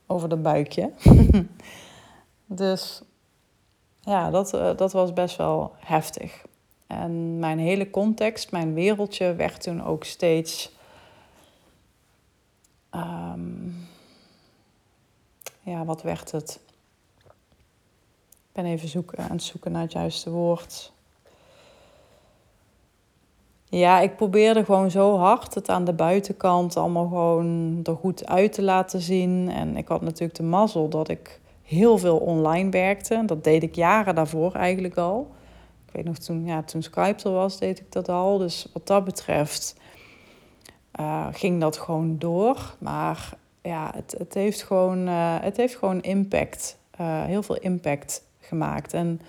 over 0.05 0.29
de 0.29 0.37
buikje. 0.37 0.91
dus 2.45 3.01
ja, 4.01 4.29
dat, 4.29 4.53
uh, 4.53 4.77
dat 4.77 4.91
was 4.91 5.13
best 5.13 5.35
wel 5.35 5.71
heftig. 5.75 6.45
En 6.87 7.39
mijn 7.39 7.59
hele 7.59 7.89
context, 7.89 8.51
mijn 8.51 8.73
wereldje, 8.73 9.35
werd 9.35 9.61
toen 9.61 9.83
ook 9.83 10.03
steeds. 10.03 10.71
Um, 12.91 13.87
ja, 15.61 15.85
wat 15.85 16.01
werd 16.01 16.31
het? 16.31 16.59
Ik 18.35 18.63
ben 18.63 18.65
even 18.65 18.87
zoeken, 18.87 19.17
aan 19.17 19.31
het 19.31 19.43
zoeken 19.43 19.71
naar 19.71 19.81
het 19.81 19.91
juiste 19.91 20.29
woord. 20.29 20.91
Ja, 23.69 23.99
ik 23.99 24.15
probeerde 24.15 24.65
gewoon 24.65 24.91
zo 24.91 25.17
hard 25.17 25.53
het 25.53 25.69
aan 25.69 25.85
de 25.85 25.93
buitenkant 25.93 26.77
allemaal 26.77 27.07
gewoon 27.07 27.79
er 27.83 27.95
goed 27.95 28.25
uit 28.25 28.53
te 28.53 28.61
laten 28.61 29.01
zien. 29.01 29.49
En 29.49 29.77
ik 29.77 29.87
had 29.87 30.01
natuurlijk 30.01 30.37
de 30.37 30.43
mazzel 30.43 30.89
dat 30.89 31.09
ik 31.09 31.39
heel 31.63 31.97
veel 31.97 32.17
online 32.17 32.69
werkte. 32.69 33.23
Dat 33.25 33.43
deed 33.43 33.63
ik 33.63 33.75
jaren 33.75 34.15
daarvoor 34.15 34.53
eigenlijk 34.53 34.97
al. 34.97 35.31
Ik 35.85 35.93
weet 35.93 36.05
nog, 36.05 36.17
toen, 36.17 36.45
ja, 36.45 36.63
toen 36.63 36.81
Skype 36.81 37.23
er 37.23 37.31
was, 37.31 37.59
deed 37.59 37.79
ik 37.79 37.91
dat 37.91 38.09
al. 38.09 38.37
Dus 38.37 38.67
wat 38.73 38.87
dat 38.87 39.03
betreft 39.03 39.75
uh, 40.99 41.27
ging 41.31 41.61
dat 41.61 41.77
gewoon 41.77 42.17
door. 42.17 42.75
Maar 42.79 43.29
ja, 43.61 43.91
het, 43.95 44.15
het, 44.17 44.33
heeft, 44.33 44.63
gewoon, 44.63 45.07
uh, 45.07 45.35
het 45.41 45.57
heeft 45.57 45.75
gewoon 45.75 46.01
impact. 46.01 46.77
Uh, 47.01 47.23
heel 47.23 47.43
veel 47.43 47.57
impact 47.57 48.23
gemaakt. 48.39 48.93
En 48.93 49.21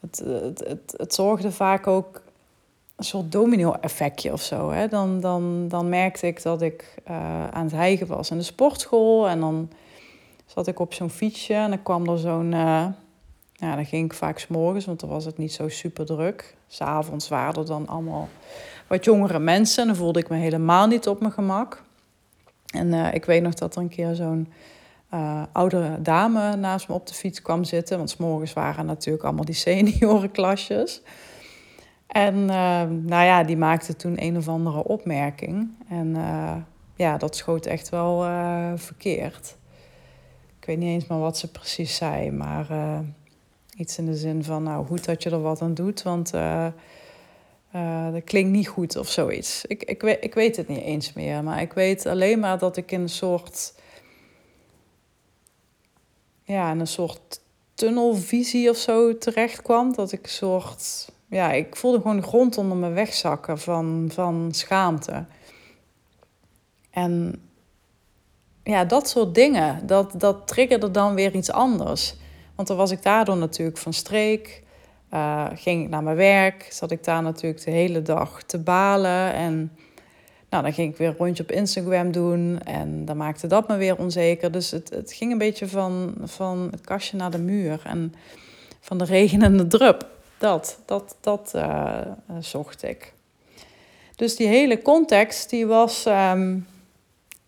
het, 0.00 0.18
het, 0.26 0.64
het, 0.66 0.94
het 0.96 1.14
zorgde 1.14 1.52
vaak 1.52 1.86
ook 1.86 2.22
een 2.96 3.04
soort 3.04 3.32
domino-effectje 3.32 4.32
of 4.32 4.42
zo. 4.42 4.70
Hè? 4.70 4.88
Dan, 4.88 5.20
dan, 5.20 5.68
dan 5.68 5.88
merkte 5.88 6.26
ik 6.26 6.42
dat 6.42 6.62
ik 6.62 6.94
uh, 7.10 7.48
aan 7.48 7.64
het 7.64 7.72
hijgen 7.72 8.06
was 8.06 8.30
in 8.30 8.38
de 8.38 8.42
sportschool. 8.42 9.28
En 9.28 9.40
dan 9.40 9.70
zat 10.46 10.66
ik 10.66 10.78
op 10.78 10.94
zo'n 10.94 11.10
fietsje 11.10 11.54
en 11.54 11.68
dan 11.68 11.82
kwam 11.82 12.08
er 12.08 12.18
zo'n... 12.18 12.52
Uh, 12.52 12.86
ja, 13.52 13.74
dan 13.74 13.86
ging 13.86 14.04
ik 14.04 14.14
vaak 14.14 14.38
s'morgens, 14.38 14.84
want 14.84 15.00
dan 15.00 15.08
was 15.08 15.24
het 15.24 15.38
niet 15.38 15.52
zo 15.52 15.68
super 15.68 16.06
druk. 16.06 16.56
S'avonds 16.66 17.28
waren 17.28 17.54
er 17.54 17.66
dan 17.66 17.88
allemaal 17.88 18.28
wat 18.86 19.04
jongere 19.04 19.38
mensen. 19.38 19.82
En 19.82 19.88
dan 19.88 19.96
voelde 19.96 20.18
ik 20.18 20.28
me 20.28 20.36
helemaal 20.36 20.86
niet 20.86 21.08
op 21.08 21.20
mijn 21.20 21.32
gemak. 21.32 21.82
En 22.72 22.86
uh, 22.92 23.14
ik 23.14 23.24
weet 23.24 23.42
nog 23.42 23.54
dat 23.54 23.76
er 23.76 23.82
een 23.82 23.88
keer 23.88 24.14
zo'n 24.14 24.48
oudere 25.52 26.02
dame 26.02 26.56
naast 26.56 26.88
me 26.88 26.94
op 26.94 27.06
de 27.06 27.14
fiets 27.14 27.42
kwam 27.42 27.64
zitten. 27.64 27.96
Want 27.96 28.10
s'morgens 28.10 28.52
waren 28.52 28.86
natuurlijk 28.86 29.24
allemaal 29.24 29.44
die 29.44 29.54
seniorenklasjes. 29.54 31.02
En 32.14 32.34
uh, 32.34 32.82
nou 32.90 33.24
ja, 33.24 33.44
die 33.44 33.56
maakte 33.56 33.96
toen 33.96 34.22
een 34.22 34.36
of 34.36 34.48
andere 34.48 34.84
opmerking. 34.84 35.68
En 35.88 36.06
uh, 36.06 36.56
ja, 36.96 37.16
dat 37.16 37.36
schoot 37.36 37.66
echt 37.66 37.88
wel 37.88 38.24
uh, 38.24 38.72
verkeerd. 38.76 39.56
Ik 40.60 40.66
weet 40.66 40.78
niet 40.78 40.88
eens 40.88 41.06
meer 41.06 41.18
wat 41.18 41.38
ze 41.38 41.50
precies 41.50 41.96
zei, 41.96 42.30
maar 42.30 42.66
iets 43.76 43.98
in 43.98 44.06
de 44.06 44.16
zin 44.16 44.44
van, 44.44 44.62
nou 44.62 44.86
goed 44.86 45.04
dat 45.04 45.22
je 45.22 45.30
er 45.30 45.42
wat 45.42 45.62
aan 45.62 45.74
doet, 45.74 46.02
want 46.02 46.30
dat 48.12 48.24
klinkt 48.24 48.50
niet 48.50 48.68
goed 48.68 48.96
of 48.96 49.08
zoiets. 49.08 49.64
Ik, 49.64 49.82
ik, 49.82 50.02
weet, 50.02 50.24
ik 50.24 50.34
weet 50.34 50.56
het 50.56 50.68
niet 50.68 50.80
eens 50.80 51.12
meer, 51.12 51.42
maar 51.42 51.60
ik 51.60 51.72
weet 51.72 52.06
alleen 52.06 52.38
maar 52.38 52.58
dat 52.58 52.76
ik 52.76 52.92
in 52.92 53.00
een 53.00 53.08
soort, 53.08 53.74
ja, 56.42 56.70
in 56.70 56.80
een 56.80 56.86
soort 56.86 57.40
tunnelvisie 57.74 58.70
of 58.70 58.76
zo 58.76 59.18
terecht 59.18 59.62
kwam. 59.62 59.94
Dat 59.94 60.12
ik 60.12 60.22
een 60.22 60.28
soort 60.28 61.12
ja, 61.34 61.52
ik 61.52 61.76
voelde 61.76 62.00
gewoon 62.00 62.16
de 62.16 62.22
grond 62.22 62.58
onder 62.58 62.76
me 62.76 62.88
wegzakken 62.88 63.58
van, 63.58 64.08
van 64.12 64.48
schaamte. 64.50 65.24
En 66.90 67.42
ja, 68.62 68.84
dat 68.84 69.08
soort 69.08 69.34
dingen, 69.34 69.86
dat, 69.86 70.14
dat 70.16 70.46
triggerde 70.46 70.90
dan 70.90 71.14
weer 71.14 71.34
iets 71.34 71.50
anders. 71.50 72.16
Want 72.54 72.68
dan 72.68 72.76
was 72.76 72.90
ik 72.90 73.02
daardoor 73.02 73.36
natuurlijk 73.36 73.78
van 73.78 73.92
streek. 73.92 74.62
Uh, 75.14 75.46
ging 75.54 75.82
ik 75.82 75.88
naar 75.88 76.02
mijn 76.02 76.16
werk, 76.16 76.66
zat 76.70 76.90
ik 76.90 77.04
daar 77.04 77.22
natuurlijk 77.22 77.64
de 77.64 77.70
hele 77.70 78.02
dag 78.02 78.42
te 78.42 78.58
balen. 78.58 79.32
En 79.32 79.72
nou, 80.50 80.62
dan 80.62 80.72
ging 80.72 80.92
ik 80.92 80.96
weer 80.96 81.08
een 81.08 81.16
rondje 81.16 81.42
op 81.42 81.50
Instagram 81.50 82.12
doen. 82.12 82.60
En 82.64 83.04
dan 83.04 83.16
maakte 83.16 83.46
dat 83.46 83.68
me 83.68 83.76
weer 83.76 83.98
onzeker. 83.98 84.52
Dus 84.52 84.70
het, 84.70 84.90
het 84.90 85.12
ging 85.12 85.32
een 85.32 85.38
beetje 85.38 85.68
van, 85.68 86.14
van 86.22 86.68
het 86.70 86.80
kastje 86.80 87.16
naar 87.16 87.30
de 87.30 87.38
muur. 87.38 87.80
En 87.84 88.14
van 88.80 88.98
de 88.98 89.04
regen 89.04 89.42
en 89.42 89.56
de 89.56 89.66
drup. 89.66 90.13
Dat, 90.38 90.78
dat, 90.84 91.16
dat 91.20 91.52
uh, 91.56 92.00
zocht 92.40 92.82
ik. 92.82 93.12
Dus 94.16 94.36
die 94.36 94.46
hele 94.46 94.82
context, 94.82 95.50
die 95.50 95.66
was, 95.66 96.06
um, 96.06 96.66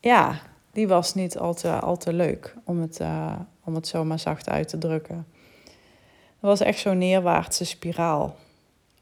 ja, 0.01 0.41
die 0.73 0.89
was 0.89 1.15
niet 1.15 1.39
al 1.39 1.55
te, 1.55 1.71
al 1.71 1.97
te 1.97 2.13
leuk, 2.13 2.55
om 2.65 2.81
het, 2.81 3.01
uh, 3.01 3.33
om 3.65 3.75
het 3.75 3.89
zo 3.89 4.05
maar 4.05 4.19
zacht 4.19 4.49
uit 4.49 4.69
te 4.69 4.79
drukken. 4.79 5.27
Het 5.65 6.41
was 6.41 6.61
echt 6.61 6.79
zo'n 6.79 6.99
neerwaartse 6.99 7.65
spiraal. 7.65 8.37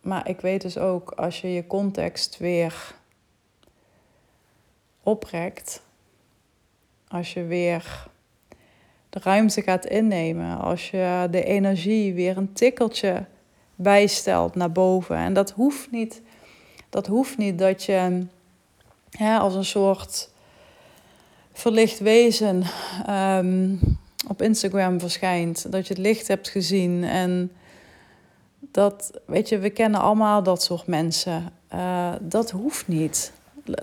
Maar 0.01 0.29
ik 0.29 0.41
weet 0.41 0.63
dus 0.63 0.79
ook, 0.79 1.11
als 1.11 1.41
je 1.41 1.53
je 1.53 1.67
context 1.67 2.39
weer 2.39 2.95
oprekt, 5.03 5.83
als 7.09 7.33
je 7.33 7.45
weer 7.45 8.07
de 9.11 9.21
ruimte 9.23 9.63
gaat 9.63 9.87
innemen, 9.87 10.59
als 10.59 10.91
je 10.91 11.29
de 11.31 11.45
energie 11.45 12.15
weer 12.15 12.37
een 12.37 12.53
tikkeltje 12.53 13.25
bijstelt 13.75 14.55
naar 14.55 14.73
boven. 14.73 15.17
En 15.17 15.33
dat 15.33 15.51
hoeft 15.51 15.91
niet 15.91 16.23
dat, 16.95 17.07
hoeft 17.07 17.37
niet 17.37 17.59
dat 17.59 17.85
je 17.85 18.27
hè, 19.11 19.39
als 19.39 19.55
een 19.55 19.65
soort 19.65 20.31
verlicht 21.53 21.99
wezen 21.99 22.63
um, 23.11 23.81
op 24.29 24.43
Instagram 24.43 25.01
verschijnt. 25.01 25.73
Dat 25.73 25.87
je 25.87 25.95
het 25.95 26.03
licht 26.03 26.29
hebt 26.29 26.49
gezien. 26.49 27.05
En 27.05 27.53
dat, 28.61 29.21
weet 29.27 29.49
je, 29.49 29.59
we 29.59 29.71
kennen 29.71 30.01
allemaal 30.01 30.43
dat 30.43 30.63
soort 30.63 30.87
mensen. 30.87 31.53
Uh, 31.75 32.13
dat 32.21 32.51
hoeft 32.51 32.89
niet. 32.89 33.33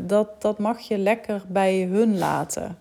Dat, 0.02 0.42
dat 0.42 0.60
mag 0.60 0.80
je 0.80 0.98
lekker 0.98 1.44
bij 1.48 1.82
hun 1.82 2.18
laten. 2.18 2.78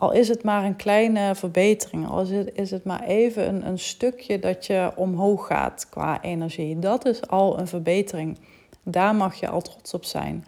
Al 0.00 0.12
is 0.12 0.28
het 0.28 0.42
maar 0.42 0.64
een 0.64 0.76
kleine 0.76 1.34
verbetering, 1.34 2.08
al 2.08 2.20
is 2.20 2.30
het, 2.30 2.50
is 2.54 2.70
het 2.70 2.84
maar 2.84 3.02
even 3.02 3.48
een, 3.48 3.66
een 3.66 3.78
stukje 3.78 4.38
dat 4.38 4.66
je 4.66 4.92
omhoog 4.96 5.46
gaat 5.46 5.86
qua 5.88 6.22
energie. 6.22 6.78
Dat 6.78 7.06
is 7.06 7.26
al 7.26 7.58
een 7.58 7.66
verbetering. 7.66 8.38
Daar 8.82 9.14
mag 9.14 9.34
je 9.34 9.48
al 9.48 9.60
trots 9.60 9.94
op 9.94 10.04
zijn. 10.04 10.46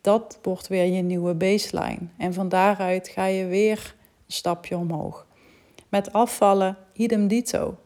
Dat 0.00 0.38
wordt 0.42 0.68
weer 0.68 0.84
je 0.84 1.02
nieuwe 1.02 1.34
baseline. 1.34 1.98
En 2.18 2.34
van 2.34 2.48
daaruit 2.48 3.08
ga 3.08 3.24
je 3.24 3.46
weer 3.46 3.94
een 4.26 4.32
stapje 4.32 4.76
omhoog. 4.76 5.26
Met 5.88 6.12
afvallen, 6.12 6.76
idem 6.92 7.28
dito. 7.28 7.76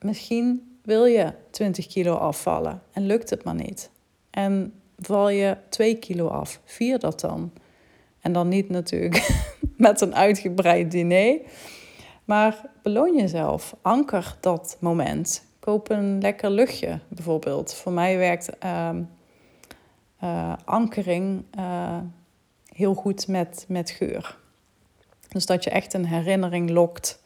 Misschien 0.00 0.78
wil 0.82 1.04
je 1.04 1.32
20 1.50 1.86
kilo 1.86 2.14
afvallen 2.14 2.82
en 2.92 3.06
lukt 3.06 3.30
het 3.30 3.44
maar 3.44 3.54
niet. 3.54 3.90
En 4.30 4.72
val 4.98 5.28
je 5.28 5.56
2 5.68 5.94
kilo 5.94 6.26
af, 6.26 6.60
vier 6.64 6.98
dat 6.98 7.20
dan. 7.20 7.52
En 8.20 8.32
dan 8.32 8.48
niet 8.48 8.68
natuurlijk 8.68 9.46
met 9.76 10.00
een 10.00 10.14
uitgebreid 10.14 10.90
diner. 10.90 11.38
Maar 12.24 12.70
beloon 12.82 13.16
jezelf. 13.16 13.76
Anker 13.82 14.36
dat 14.40 14.76
moment. 14.80 15.44
Koop 15.58 15.90
een 15.90 16.20
lekker 16.20 16.50
luchtje 16.50 16.98
bijvoorbeeld. 17.08 17.74
Voor 17.74 17.92
mij 17.92 18.18
werkt 18.18 18.50
uh, 18.64 18.90
uh, 20.24 20.52
ankering 20.64 21.44
uh, 21.58 21.96
heel 22.72 22.94
goed 22.94 23.28
met, 23.28 23.64
met 23.68 23.90
geur. 23.90 24.36
Dus 25.28 25.46
dat 25.46 25.64
je 25.64 25.70
echt 25.70 25.94
een 25.94 26.06
herinnering 26.06 26.70
lokt. 26.70 27.22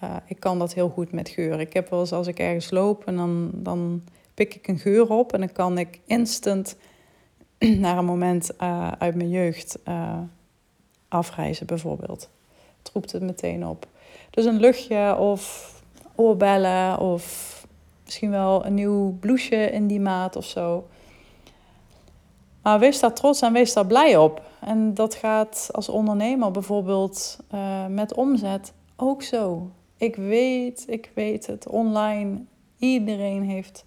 Eh, 0.00 0.16
ik 0.26 0.40
kan 0.40 0.58
dat 0.58 0.74
heel 0.74 0.88
goed 0.88 1.12
met 1.12 1.28
geur. 1.28 1.60
Ik 1.60 1.72
heb 1.72 1.90
wel 1.90 2.00
eens 2.00 2.12
als 2.12 2.26
ik 2.26 2.38
ergens 2.38 2.70
loop 2.70 3.04
en 3.04 3.16
dan, 3.16 3.50
dan 3.54 4.02
pik 4.34 4.54
ik 4.54 4.68
een 4.68 4.78
geur 4.78 5.08
op 5.10 5.32
en 5.32 5.40
dan 5.40 5.52
kan 5.52 5.78
ik 5.78 6.00
instant 6.04 6.76
naar 7.84 7.98
een 7.98 8.04
moment 8.04 8.58
uit 8.98 9.14
mijn 9.14 9.30
jeugd 9.30 9.78
afreizen 11.08 11.66
bijvoorbeeld. 11.66 12.30
Het 12.78 12.90
roept 12.92 13.12
het 13.12 13.22
meteen 13.22 13.66
op. 13.66 13.86
Dus 14.30 14.44
een 14.44 14.60
luchtje 14.60 15.16
of 15.16 15.72
oorbellen 16.14 16.98
of 16.98 17.66
misschien 18.04 18.30
wel 18.30 18.66
een 18.66 18.74
nieuw 18.74 19.16
blouseje 19.20 19.70
in 19.70 19.86
die 19.86 20.00
maat 20.00 20.36
of 20.36 20.44
zo. 20.44 20.86
Maar 22.62 22.78
wees 22.78 23.00
daar 23.00 23.14
trots 23.14 23.42
en 23.42 23.52
wees 23.52 23.72
daar 23.72 23.86
blij 23.86 24.16
op. 24.16 24.42
En 24.60 24.94
dat 24.94 25.14
gaat 25.14 25.68
als 25.72 25.88
ondernemer 25.88 26.50
bijvoorbeeld 26.50 27.38
uh, 27.54 27.86
met 27.86 28.14
omzet 28.14 28.72
ook 28.96 29.22
zo. 29.22 29.70
Ik 29.96 30.16
weet, 30.16 30.84
ik 30.88 31.10
weet 31.14 31.46
het, 31.46 31.68
online. 31.68 32.38
Iedereen 32.78 33.42
heeft 33.42 33.84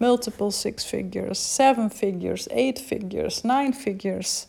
multiple 0.00 0.50
six 0.50 0.84
figures, 0.84 1.54
seven 1.54 1.90
figures, 1.90 2.48
eight 2.48 2.80
figures, 2.80 3.42
nine 3.42 3.72
figures. 3.72 4.46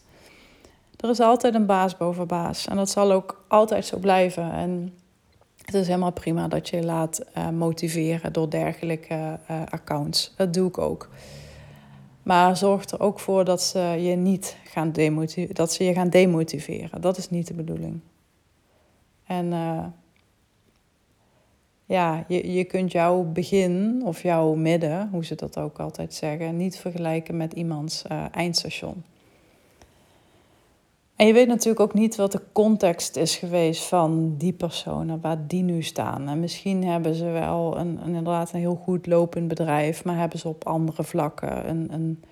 Er 0.97 1.09
is 1.09 1.19
altijd 1.19 1.55
een 1.55 1.65
baas 1.65 1.97
boven 1.97 2.27
baas. 2.27 2.67
En 2.67 2.75
dat 2.75 2.89
zal 2.89 3.11
ook 3.11 3.43
altijd 3.47 3.85
zo 3.85 3.97
blijven. 3.97 4.51
En 4.51 4.93
het 5.65 5.73
is 5.73 5.87
helemaal 5.87 6.11
prima 6.11 6.47
dat 6.47 6.69
je 6.69 6.75
je 6.75 6.83
laat 6.83 7.21
uh, 7.37 7.49
motiveren 7.49 8.33
door 8.33 8.49
dergelijke 8.49 9.39
uh, 9.51 9.61
accounts. 9.69 10.33
Dat 10.37 10.53
doe 10.53 10.67
ik 10.67 10.77
ook. 10.77 11.09
Maar 12.23 12.57
zorg 12.57 12.89
er 12.89 12.99
ook 12.99 13.19
voor 13.19 13.45
dat 13.45 13.61
ze 13.61 13.79
je 13.79 14.15
niet 14.15 14.57
gaan 14.63 14.91
demotiveren. 14.91 15.55
Dat 15.55 15.73
ze 15.73 15.83
je 15.83 15.93
gaan 15.93 16.09
demotiveren. 16.09 17.01
Dat 17.01 17.17
is 17.17 17.29
niet 17.29 17.47
de 17.47 17.53
bedoeling. 17.53 17.99
En 19.25 19.45
uh, 19.45 19.85
ja, 21.91 22.25
je, 22.27 22.53
je 22.53 22.63
kunt 22.63 22.91
jouw 22.91 23.23
begin 23.23 24.01
of 24.05 24.23
jouw 24.23 24.53
midden, 24.53 25.09
hoe 25.11 25.25
ze 25.25 25.35
dat 25.35 25.57
ook 25.57 25.79
altijd 25.79 26.13
zeggen, 26.13 26.57
niet 26.57 26.77
vergelijken 26.77 27.37
met 27.37 27.53
iemands 27.53 28.03
eindstation. 28.31 29.03
En 31.15 31.27
je 31.27 31.33
weet 31.33 31.47
natuurlijk 31.47 31.79
ook 31.79 31.93
niet 31.93 32.15
wat 32.15 32.31
de 32.31 32.41
context 32.51 33.15
is 33.15 33.35
geweest 33.35 33.83
van 33.83 34.35
die 34.37 34.53
personen, 34.53 35.21
waar 35.21 35.47
die 35.47 35.63
nu 35.63 35.81
staan. 35.81 36.27
En 36.27 36.39
misschien 36.39 36.83
hebben 36.83 37.15
ze 37.15 37.25
wel 37.25 37.77
een, 37.77 37.99
een 38.01 38.07
inderdaad 38.07 38.53
een 38.53 38.59
heel 38.59 38.81
goed 38.83 39.07
lopend 39.07 39.47
bedrijf, 39.47 40.03
maar 40.03 40.17
hebben 40.17 40.39
ze 40.39 40.47
op 40.47 40.67
andere 40.67 41.03
vlakken 41.03 41.69
een, 41.69 41.93
een, 41.93 42.23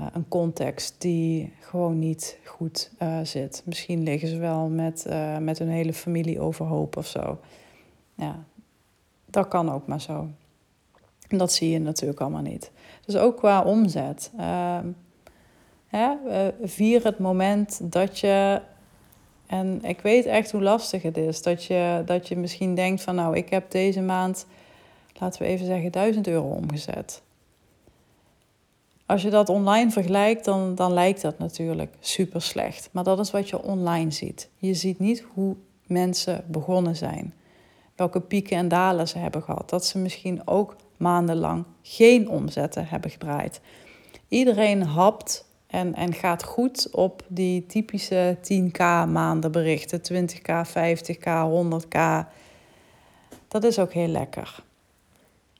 uh, 0.00 0.06
een 0.12 0.28
context 0.28 0.94
die 0.98 1.52
gewoon 1.60 1.98
niet 1.98 2.38
goed 2.44 2.90
uh, 3.02 3.18
zit. 3.22 3.62
Misschien 3.64 4.02
liggen 4.02 4.28
ze 4.28 4.38
wel 4.38 4.68
met, 4.68 5.06
met 5.40 5.58
hun 5.58 5.68
hele 5.68 5.92
familie 5.92 6.40
overhoop 6.40 6.96
of 6.96 7.06
zo. 7.06 7.38
Ja, 8.14 8.44
dat 9.34 9.48
kan 9.48 9.72
ook 9.72 9.86
maar 9.86 10.00
zo. 10.00 10.28
En 11.28 11.38
dat 11.38 11.52
zie 11.52 11.70
je 11.70 11.78
natuurlijk 11.78 12.20
allemaal 12.20 12.42
niet. 12.42 12.70
Dus 13.06 13.16
ook 13.16 13.36
qua 13.36 13.62
omzet. 13.62 14.30
Ehm, 14.38 14.86
Hè? 15.94 16.14
vier 16.62 17.04
het 17.04 17.18
moment 17.18 17.92
dat 17.92 18.18
je. 18.18 18.60
En 19.46 19.84
ik 19.84 20.00
weet 20.00 20.26
echt 20.26 20.50
hoe 20.50 20.62
lastig 20.62 21.02
het 21.02 21.16
is. 21.16 21.42
Dat 21.42 21.64
je, 21.64 22.02
dat 22.06 22.28
je 22.28 22.36
misschien 22.36 22.74
denkt 22.74 23.02
van 23.02 23.14
nou, 23.14 23.36
ik 23.36 23.50
heb 23.50 23.70
deze 23.70 24.00
maand, 24.00 24.46
laten 25.18 25.42
we 25.42 25.48
even 25.48 25.66
zeggen, 25.66 25.92
1000 25.92 26.26
euro 26.26 26.48
omgezet. 26.48 27.22
Als 29.06 29.22
je 29.22 29.30
dat 29.30 29.48
online 29.48 29.90
vergelijkt, 29.90 30.44
dan, 30.44 30.74
dan 30.74 30.92
lijkt 30.92 31.20
dat 31.20 31.38
natuurlijk 31.38 31.94
super 32.00 32.42
slecht. 32.42 32.88
Maar 32.92 33.04
dat 33.04 33.18
is 33.18 33.30
wat 33.30 33.48
je 33.48 33.62
online 33.62 34.10
ziet. 34.10 34.48
Je 34.56 34.74
ziet 34.74 34.98
niet 34.98 35.24
hoe 35.34 35.56
mensen 35.86 36.44
begonnen 36.46 36.96
zijn. 36.96 37.34
Welke 37.96 38.20
pieken 38.20 38.56
en 38.56 38.68
dalen 38.68 39.08
ze 39.08 39.18
hebben 39.18 39.42
gehad. 39.42 39.70
Dat 39.70 39.86
ze 39.86 39.98
misschien 39.98 40.46
ook 40.46 40.76
maandenlang 40.96 41.64
geen 41.82 42.28
omzetten 42.28 42.86
hebben 42.86 43.10
gedraaid. 43.10 43.60
Iedereen 44.28 44.82
hapt 44.82 45.44
en, 45.66 45.94
en 45.94 46.12
gaat 46.12 46.44
goed 46.44 46.88
op 46.92 47.22
die 47.28 47.66
typische 47.66 48.38
10k 48.42 48.78
maanden 49.08 49.52
berichten. 49.52 50.00
20k, 50.12 50.68
50k, 50.68 51.28
100k. 51.50 52.28
Dat 53.48 53.64
is 53.64 53.78
ook 53.78 53.92
heel 53.92 54.08
lekker. 54.08 54.62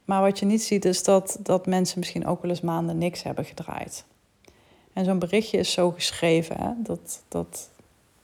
Maar 0.04 0.20
wat 0.20 0.38
je 0.38 0.46
niet 0.46 0.62
ziet 0.62 0.84
is 0.84 1.02
dat, 1.02 1.38
dat 1.40 1.66
mensen 1.66 1.98
misschien 1.98 2.26
ook 2.26 2.42
wel 2.42 2.50
eens 2.50 2.60
maanden 2.60 2.98
niks 2.98 3.22
hebben 3.22 3.44
gedraaid. 3.44 4.04
En 4.92 5.04
zo'n 5.04 5.18
berichtje 5.18 5.58
is 5.58 5.72
zo 5.72 5.90
geschreven. 5.90 6.56
Hè? 6.60 6.70
Dat, 6.76 7.22
dat, 7.28 7.70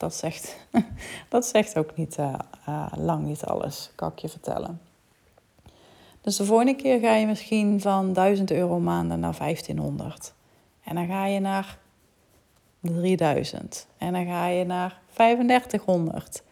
dat, 0.00 0.14
zegt, 0.14 0.56
dat 1.28 1.46
zegt 1.46 1.78
ook 1.78 1.96
niet, 1.96 2.18
uh, 2.18 2.34
uh, 2.68 2.86
lang 2.96 3.26
niet 3.26 3.44
alles, 3.44 3.90
kan 3.94 4.12
ik 4.12 4.18
je 4.18 4.28
vertellen. 4.28 4.80
Dus 6.20 6.36
de 6.36 6.44
volgende 6.44 6.76
keer 6.76 7.00
ga 7.00 7.14
je 7.14 7.26
misschien 7.26 7.80
van 7.80 8.12
1000 8.12 8.50
euro 8.50 8.78
maanden 8.78 9.20
naar 9.20 9.36
1500. 9.38 10.32
En 10.84 10.94
dan 10.94 11.06
ga 11.06 11.26
je 11.26 11.40
naar 11.40 11.78
3000. 12.80 13.86
En 13.98 14.12
dan 14.12 14.26
ga 14.26 14.46
je 14.46 14.64
naar 14.64 15.00
3500. 15.12 16.42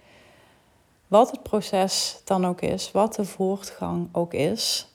Wat 1.06 1.30
het 1.30 1.42
proces 1.42 2.20
dan 2.24 2.46
ook 2.46 2.61
is, 2.61 2.90
wat 2.90 3.14
de 3.14 3.24
voortgang 3.24 4.08
ook 4.12 4.34
is, 4.34 4.88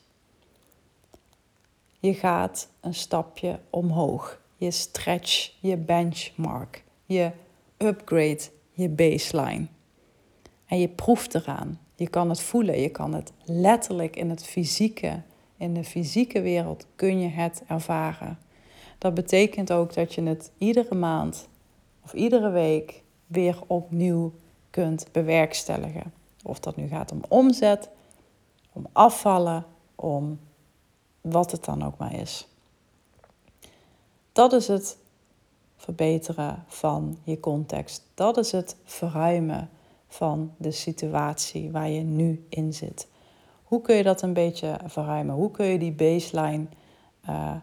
je 1.99 2.13
gaat 2.13 2.67
een 2.81 2.93
stapje 2.93 3.59
omhoog. 3.69 4.39
Je 4.57 4.71
stretch 4.71 5.51
je 5.59 5.77
benchmark. 5.77 6.83
Je 7.05 7.31
upgrade 7.83 8.41
je 8.71 8.89
baseline. 8.89 9.67
En 10.65 10.79
je 10.79 10.87
proeft 10.87 11.35
eraan. 11.35 11.79
Je 11.95 12.07
kan 12.07 12.29
het 12.29 12.41
voelen. 12.41 12.79
Je 12.79 12.89
kan 12.89 13.13
het 13.13 13.31
letterlijk 13.43 14.15
in 14.15 14.29
het 14.29 14.45
fysieke, 14.45 15.21
in 15.57 15.73
de 15.73 15.83
fysieke 15.83 16.41
wereld 16.41 16.85
kun 16.95 17.19
je 17.19 17.27
het 17.27 17.63
ervaren. 17.67 18.39
Dat 18.97 19.13
betekent 19.13 19.71
ook 19.71 19.93
dat 19.93 20.13
je 20.13 20.23
het 20.23 20.51
iedere 20.57 20.95
maand 20.95 21.47
of 22.03 22.13
iedere 22.13 22.49
week 22.49 23.03
weer 23.27 23.59
opnieuw 23.67 24.33
kunt 24.69 25.07
bewerkstelligen. 25.11 26.13
Of 26.43 26.59
dat 26.59 26.75
nu 26.75 26.87
gaat 26.87 27.11
om 27.11 27.21
omzet, 27.27 27.89
om 28.73 28.85
afvallen, 28.91 29.65
om 29.95 30.39
wat 31.21 31.51
het 31.51 31.65
dan 31.65 31.83
ook 31.83 31.97
maar 31.97 32.13
is. 32.13 32.47
Dat 34.31 34.53
is 34.53 34.67
het 34.67 34.97
verbeteren 35.83 36.63
van 36.67 37.17
je 37.23 37.39
context. 37.39 38.03
Dat 38.13 38.37
is 38.37 38.51
het 38.51 38.75
verruimen 38.83 39.69
van 40.07 40.53
de 40.57 40.71
situatie 40.71 41.71
waar 41.71 41.89
je 41.89 42.01
nu 42.01 42.45
in 42.49 42.73
zit. 42.73 43.07
Hoe 43.63 43.81
kun 43.81 43.95
je 43.95 44.03
dat 44.03 44.21
een 44.21 44.33
beetje 44.33 44.79
verruimen? 44.85 45.35
Hoe 45.35 45.51
kun 45.51 45.65
je 45.65 45.77
die 45.77 45.91
baseline 45.91 46.65
uh, 47.29 47.55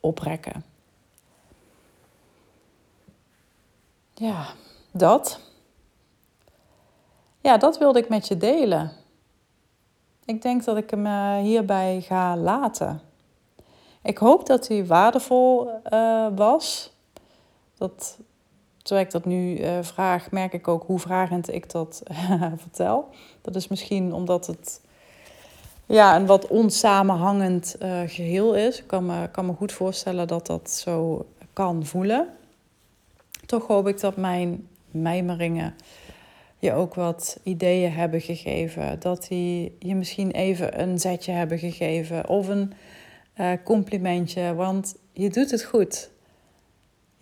oprekken? 0.00 0.64
Ja, 4.14 4.46
dat. 4.90 5.40
Ja, 7.40 7.56
dat 7.56 7.78
wilde 7.78 7.98
ik 7.98 8.08
met 8.08 8.28
je 8.28 8.36
delen. 8.36 8.92
Ik 10.24 10.42
denk 10.42 10.64
dat 10.64 10.76
ik 10.76 10.90
hem 10.90 11.06
uh, 11.06 11.36
hierbij 11.36 12.00
ga 12.00 12.36
laten. 12.36 13.00
Ik 14.02 14.18
hoop 14.18 14.46
dat 14.46 14.68
hij 14.68 14.86
waardevol 14.86 15.70
uh, 15.92 16.26
was. 16.34 16.92
Dat, 17.82 18.18
terwijl 18.82 19.06
ik 19.06 19.12
dat 19.12 19.24
nu 19.24 19.58
uh, 19.58 19.78
vraag, 19.80 20.30
merk 20.30 20.52
ik 20.52 20.68
ook 20.68 20.84
hoe 20.86 20.98
vragend 20.98 21.54
ik 21.54 21.70
dat 21.70 22.02
vertel. 22.64 23.08
Dat 23.40 23.56
is 23.56 23.68
misschien 23.68 24.12
omdat 24.12 24.46
het 24.46 24.80
ja, 25.86 26.16
een 26.16 26.26
wat 26.26 26.46
onsamenhangend 26.46 27.76
geheel 28.06 28.54
is. 28.54 28.78
Ik 28.78 28.86
kan 28.86 29.06
me, 29.06 29.28
kan 29.30 29.46
me 29.46 29.52
goed 29.52 29.72
voorstellen 29.72 30.28
dat 30.28 30.46
dat 30.46 30.70
zo 30.70 31.26
kan 31.52 31.86
voelen 31.86 32.28
toch 33.52 33.66
hoop 33.66 33.88
ik 33.88 34.00
dat 34.00 34.16
mijn 34.16 34.68
mijmeringen 34.90 35.74
je 36.58 36.72
ook 36.72 36.94
wat 36.94 37.38
ideeën 37.42 37.92
hebben 37.92 38.20
gegeven. 38.20 39.00
Dat 39.00 39.26
die 39.28 39.76
je 39.78 39.94
misschien 39.94 40.30
even 40.30 40.80
een 40.80 40.98
zetje 40.98 41.32
hebben 41.32 41.58
gegeven 41.58 42.28
of 42.28 42.48
een 42.48 42.72
uh, 43.40 43.52
complimentje. 43.64 44.54
Want 44.54 44.96
je 45.12 45.30
doet 45.30 45.50
het 45.50 45.64
goed. 45.64 46.10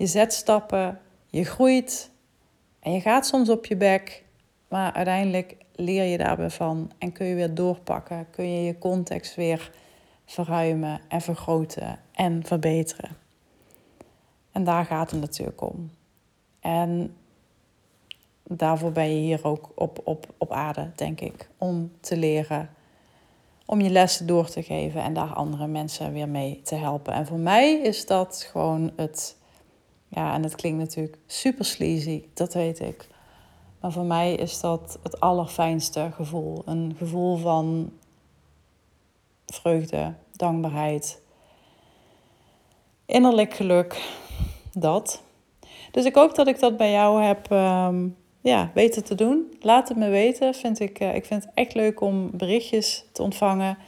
Je 0.00 0.06
zet 0.06 0.32
stappen, 0.32 1.00
je 1.26 1.44
groeit 1.44 2.10
en 2.80 2.92
je 2.92 3.00
gaat 3.00 3.26
soms 3.26 3.48
op 3.48 3.66
je 3.66 3.76
bek. 3.76 4.24
Maar 4.68 4.92
uiteindelijk 4.92 5.56
leer 5.74 6.04
je 6.04 6.18
daarbij 6.18 6.50
van 6.50 6.90
en 6.98 7.12
kun 7.12 7.26
je 7.26 7.34
weer 7.34 7.54
doorpakken. 7.54 8.26
Kun 8.30 8.52
je 8.52 8.64
je 8.64 8.78
context 8.78 9.34
weer 9.34 9.70
verruimen 10.24 11.00
en 11.08 11.20
vergroten 11.20 11.98
en 12.12 12.44
verbeteren. 12.44 13.16
En 14.52 14.64
daar 14.64 14.84
gaat 14.84 15.10
het 15.10 15.20
natuurlijk 15.20 15.60
om. 15.60 15.90
En 16.60 17.16
daarvoor 18.44 18.92
ben 18.92 19.14
je 19.14 19.20
hier 19.20 19.44
ook 19.46 19.70
op, 19.74 20.00
op, 20.04 20.26
op 20.38 20.52
aarde, 20.52 20.90
denk 20.94 21.20
ik. 21.20 21.48
Om 21.58 21.92
te 22.00 22.16
leren, 22.16 22.70
om 23.66 23.80
je 23.80 23.90
lessen 23.90 24.26
door 24.26 24.48
te 24.48 24.62
geven 24.62 25.02
en 25.02 25.12
daar 25.12 25.32
andere 25.32 25.66
mensen 25.66 26.12
weer 26.12 26.28
mee 26.28 26.60
te 26.62 26.74
helpen. 26.74 27.12
En 27.12 27.26
voor 27.26 27.38
mij 27.38 27.72
is 27.72 28.06
dat 28.06 28.48
gewoon 28.50 28.92
het, 28.96 29.38
ja, 30.10 30.34
en 30.34 30.42
het 30.42 30.54
klinkt 30.54 30.78
natuurlijk 30.78 31.18
super 31.26 31.64
sleazy, 31.64 32.24
dat 32.34 32.54
weet 32.54 32.80
ik. 32.80 33.08
Maar 33.80 33.92
voor 33.92 34.04
mij 34.04 34.34
is 34.34 34.60
dat 34.60 34.98
het 35.02 35.20
allerfijnste 35.20 36.10
gevoel. 36.14 36.62
Een 36.64 36.94
gevoel 36.98 37.36
van 37.36 37.92
vreugde, 39.46 40.14
dankbaarheid, 40.32 41.22
innerlijk 43.06 43.54
geluk. 43.54 44.18
Dat. 44.72 45.22
Dus 45.90 46.04
ik 46.04 46.14
hoop 46.14 46.34
dat 46.34 46.46
ik 46.46 46.60
dat 46.60 46.76
bij 46.76 46.90
jou 46.90 47.22
heb, 47.22 47.50
um, 47.50 48.16
ja, 48.40 48.70
weten 48.74 49.04
te 49.04 49.14
doen. 49.14 49.56
Laat 49.60 49.88
het 49.88 49.96
me 49.96 50.08
weten. 50.08 50.54
Vind 50.54 50.80
ik, 50.80 50.98
ik 50.98 51.24
vind 51.24 51.44
het 51.44 51.52
echt 51.54 51.74
leuk 51.74 52.00
om 52.00 52.30
berichtjes 52.32 53.04
te 53.12 53.22
ontvangen. 53.22 53.78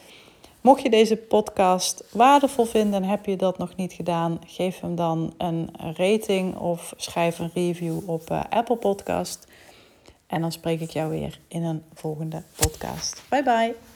Mocht 0.63 0.83
je 0.83 0.91
deze 0.91 1.17
podcast 1.17 2.05
waardevol 2.11 2.65
vinden 2.65 3.03
en 3.03 3.09
heb 3.09 3.27
je 3.27 3.37
dat 3.37 3.59
nog 3.59 3.77
niet 3.77 3.93
gedaan, 3.93 4.39
geef 4.47 4.81
hem 4.81 4.95
dan 4.95 5.35
een 5.39 5.71
rating 5.97 6.57
of 6.57 6.95
schrijf 6.97 7.39
een 7.39 7.51
review 7.55 8.09
op 8.09 8.31
Apple 8.51 8.77
Podcast. 8.77 9.47
En 10.27 10.41
dan 10.41 10.53
spreek 10.53 10.81
ik 10.81 10.91
jou 10.91 11.11
weer 11.11 11.41
in 11.49 11.63
een 11.63 11.83
volgende 11.95 12.43
podcast. 12.57 13.23
Bye 13.29 13.43
bye. 13.43 13.92